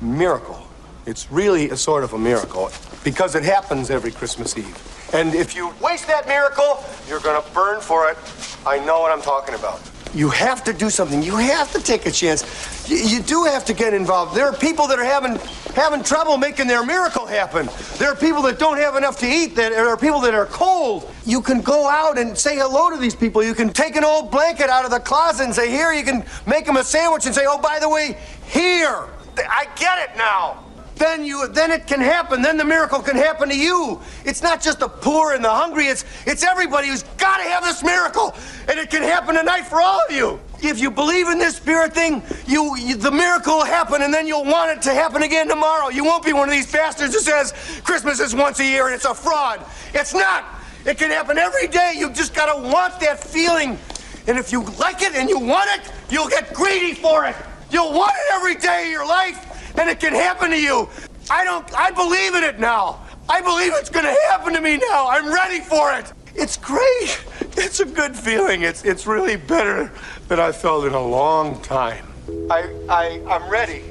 [0.00, 0.66] miracle.
[1.06, 2.70] It's really a sort of a miracle
[3.02, 5.10] because it happens every Christmas Eve.
[5.12, 8.18] And if you waste that miracle, you're going to burn for it.
[8.66, 9.80] I know what I'm talking about.
[10.14, 11.22] You have to do something.
[11.22, 12.88] You have to take a chance.
[12.88, 14.36] You, you do have to get involved.
[14.36, 15.36] There are people that are having
[15.74, 17.68] having trouble making their miracle happen.
[17.98, 19.56] There are people that don't have enough to eat.
[19.56, 21.12] There are people that are cold.
[21.26, 23.42] You can go out and say hello to these people.
[23.42, 26.24] You can take an old blanket out of the closet and say, "Here." You can
[26.46, 30.63] make them a sandwich and say, "Oh, by the way, here." I get it now
[30.96, 32.42] then you then it can happen.
[32.42, 34.00] Then the miracle can happen to you.
[34.24, 35.86] It's not just the poor and the hungry.
[35.86, 38.34] It's it's everybody who's got to have this miracle.
[38.68, 40.40] And it can happen tonight for all of you.
[40.62, 44.26] If you believe in this spirit thing you, you the miracle will happen and then
[44.26, 45.88] you'll want it to happen again tomorrow.
[45.88, 47.52] You won't be one of these bastards who says
[47.84, 49.64] christmas is once a year and it's a fraud.
[49.92, 50.44] It's not.
[50.86, 51.94] It can happen every day.
[51.96, 53.78] You just got to want that feeling.
[54.26, 57.34] And if you like it and you want it you'll get greedy for it.
[57.70, 60.88] You'll want it every day of your life and it can happen to you.
[61.30, 63.00] I don't, I believe in it now.
[63.28, 65.08] I believe it's going to happen to me now.
[65.08, 66.12] I'm ready for it.
[66.34, 67.24] It's great.
[67.56, 68.62] It's a good feeling.
[68.62, 69.90] It's, it's really better
[70.28, 72.06] than I felt in a long time.
[72.50, 73.82] I, I, I'm ready.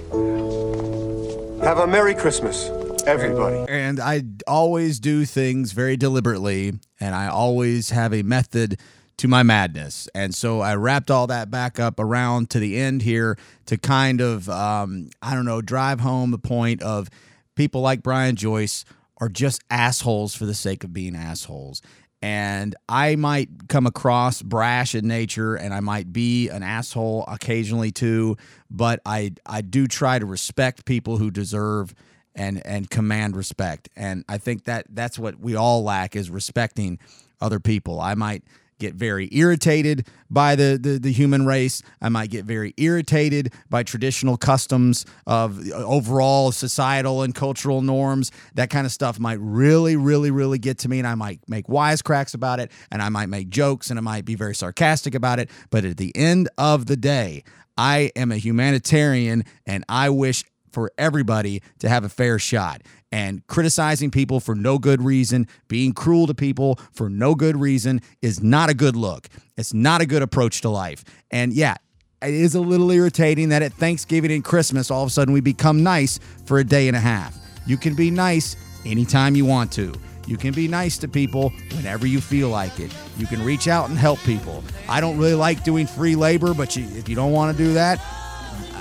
[1.63, 2.69] Have a Merry Christmas,
[3.07, 3.65] everybody.
[3.69, 8.79] And I always do things very deliberately, and I always have a method
[9.24, 10.09] to my madness.
[10.13, 14.19] And so I wrapped all that back up around to the end here to kind
[14.19, 17.09] of, um, I don't know, drive home the point of
[17.55, 18.84] people like Brian Joyce
[19.21, 21.82] are just assholes for the sake of being assholes.
[22.21, 27.93] And I might come across brash in nature and I might be an asshole occasionally
[27.93, 28.36] too,
[28.69, 31.95] but I I do try to respect people who deserve
[32.36, 33.88] and and command respect.
[33.95, 36.99] And I think that that's what we all lack is respecting
[37.39, 38.01] other people.
[38.01, 38.43] I might
[38.84, 41.81] get very irritated by the, the, the human race.
[42.01, 48.31] I might get very irritated by traditional customs of uh, overall societal and cultural norms.
[48.55, 51.67] That kind of stuff might really, really, really get to me, and I might make
[51.67, 55.39] wisecracks about it, and I might make jokes, and I might be very sarcastic about
[55.39, 55.49] it.
[55.69, 57.43] But at the end of the day,
[57.77, 60.43] I am a humanitarian, and I wish
[60.74, 62.82] for everybody to have a fair shot.
[63.11, 68.01] And criticizing people for no good reason, being cruel to people for no good reason
[68.21, 69.30] is not a good look.
[69.55, 71.03] It's not a good approach to life.
[71.30, 71.76] And yeah,
[72.24, 75.41] it is a little irritating that at Thanksgiving and Christmas, all of a sudden we
[75.41, 77.38] become nice for a day and a half.
[77.67, 78.55] You can be nice
[78.86, 79.93] anytime you want to.
[80.26, 82.91] You can be nice to people whenever you feel like it.
[83.17, 84.63] You can reach out and help people.
[84.88, 87.74] I don't really like doing free labor, but you, if you don't want to do
[87.74, 87.99] that,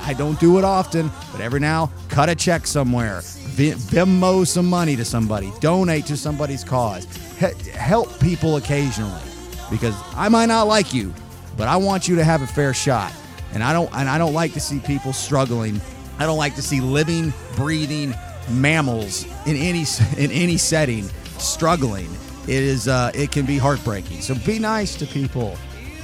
[0.04, 4.96] I don't do it often, but every now, cut a check somewhere, Venmo some money
[4.96, 7.06] to somebody, donate to somebody's cause,
[7.38, 9.22] He- help people occasionally,
[9.70, 11.14] because I might not like you,
[11.56, 13.12] but I want you to have a fair shot,
[13.54, 15.80] and I don't and I don't like to see people struggling.
[16.18, 18.14] I don't like to see living, breathing
[18.50, 19.84] mammals in any
[20.16, 21.04] in any setting
[21.38, 22.08] struggling.
[22.48, 24.20] It is uh, it can be heartbreaking.
[24.20, 25.56] So be nice to people.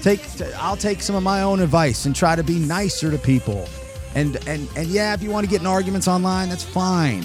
[0.03, 0.21] Take
[0.59, 3.69] I'll take some of my own advice and try to be nicer to people.
[4.15, 7.25] And and and yeah, if you want to get in arguments online, that's fine.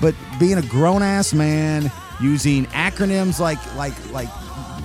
[0.00, 4.28] But being a grown ass man using acronyms like like like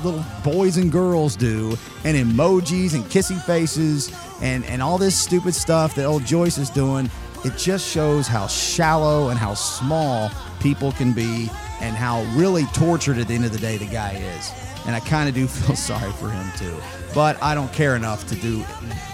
[0.03, 5.53] little boys and girls do, and emojis and kissy faces and and all this stupid
[5.53, 7.09] stuff that old Joyce is doing,
[7.43, 11.49] it just shows how shallow and how small people can be
[11.81, 14.51] and how really tortured at the end of the day the guy is.
[14.85, 16.75] And I kind of do feel sorry for him too.
[17.13, 18.63] But I don't care enough to do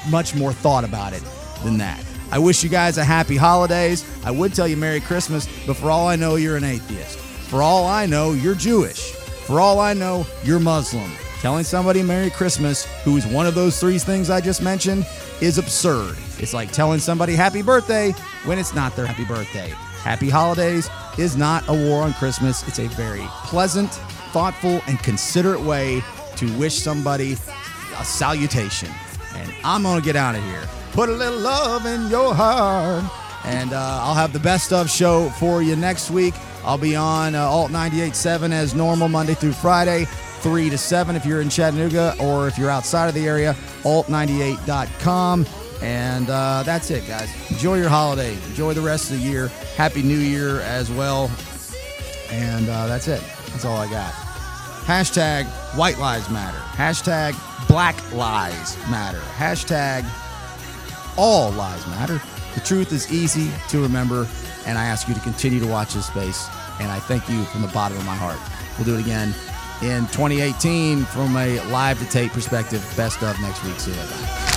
[0.09, 1.23] much more thought about it
[1.63, 2.03] than that.
[2.31, 4.05] I wish you guys a happy holidays.
[4.23, 7.17] I would tell you Merry Christmas, but for all I know, you're an atheist.
[7.17, 9.11] For all I know, you're Jewish.
[9.11, 11.11] For all I know, you're Muslim.
[11.41, 15.05] Telling somebody Merry Christmas who is one of those three things I just mentioned
[15.41, 16.15] is absurd.
[16.39, 18.11] It's like telling somebody Happy Birthday
[18.45, 19.73] when it's not their happy birthday.
[20.03, 22.67] Happy Holidays is not a war on Christmas.
[22.67, 23.91] It's a very pleasant,
[24.31, 26.01] thoughtful, and considerate way
[26.37, 27.33] to wish somebody
[27.97, 28.89] a salutation.
[29.35, 30.63] And I'm going to get out of here.
[30.91, 33.03] Put a little love in your heart.
[33.45, 36.33] And uh, I'll have the best of show for you next week.
[36.63, 40.05] I'll be on uh, Alt 98.7 as normal, Monday through Friday,
[40.41, 45.45] 3 to 7 if you're in Chattanooga, or if you're outside of the area, alt98.com.
[45.81, 47.29] And uh, that's it, guys.
[47.49, 48.33] Enjoy your holiday.
[48.49, 49.47] Enjoy the rest of the year.
[49.75, 51.31] Happy New Year as well.
[52.29, 53.21] And uh, that's it.
[53.47, 54.13] That's all I got.
[54.83, 56.57] Hashtag White Lives Matter.
[56.57, 57.35] Hashtag
[57.67, 59.19] Black Lives Matter.
[59.37, 60.03] Hashtag
[61.17, 62.21] All Lives Matter.
[62.53, 64.27] The truth is easy to remember,
[64.65, 66.47] and I ask you to continue to watch this space.
[66.79, 68.39] And I thank you from the bottom of my heart.
[68.77, 69.33] We'll do it again
[69.81, 72.81] in 2018 from a live to tape perspective.
[72.95, 73.79] Best of next week.
[73.79, 74.50] See you later.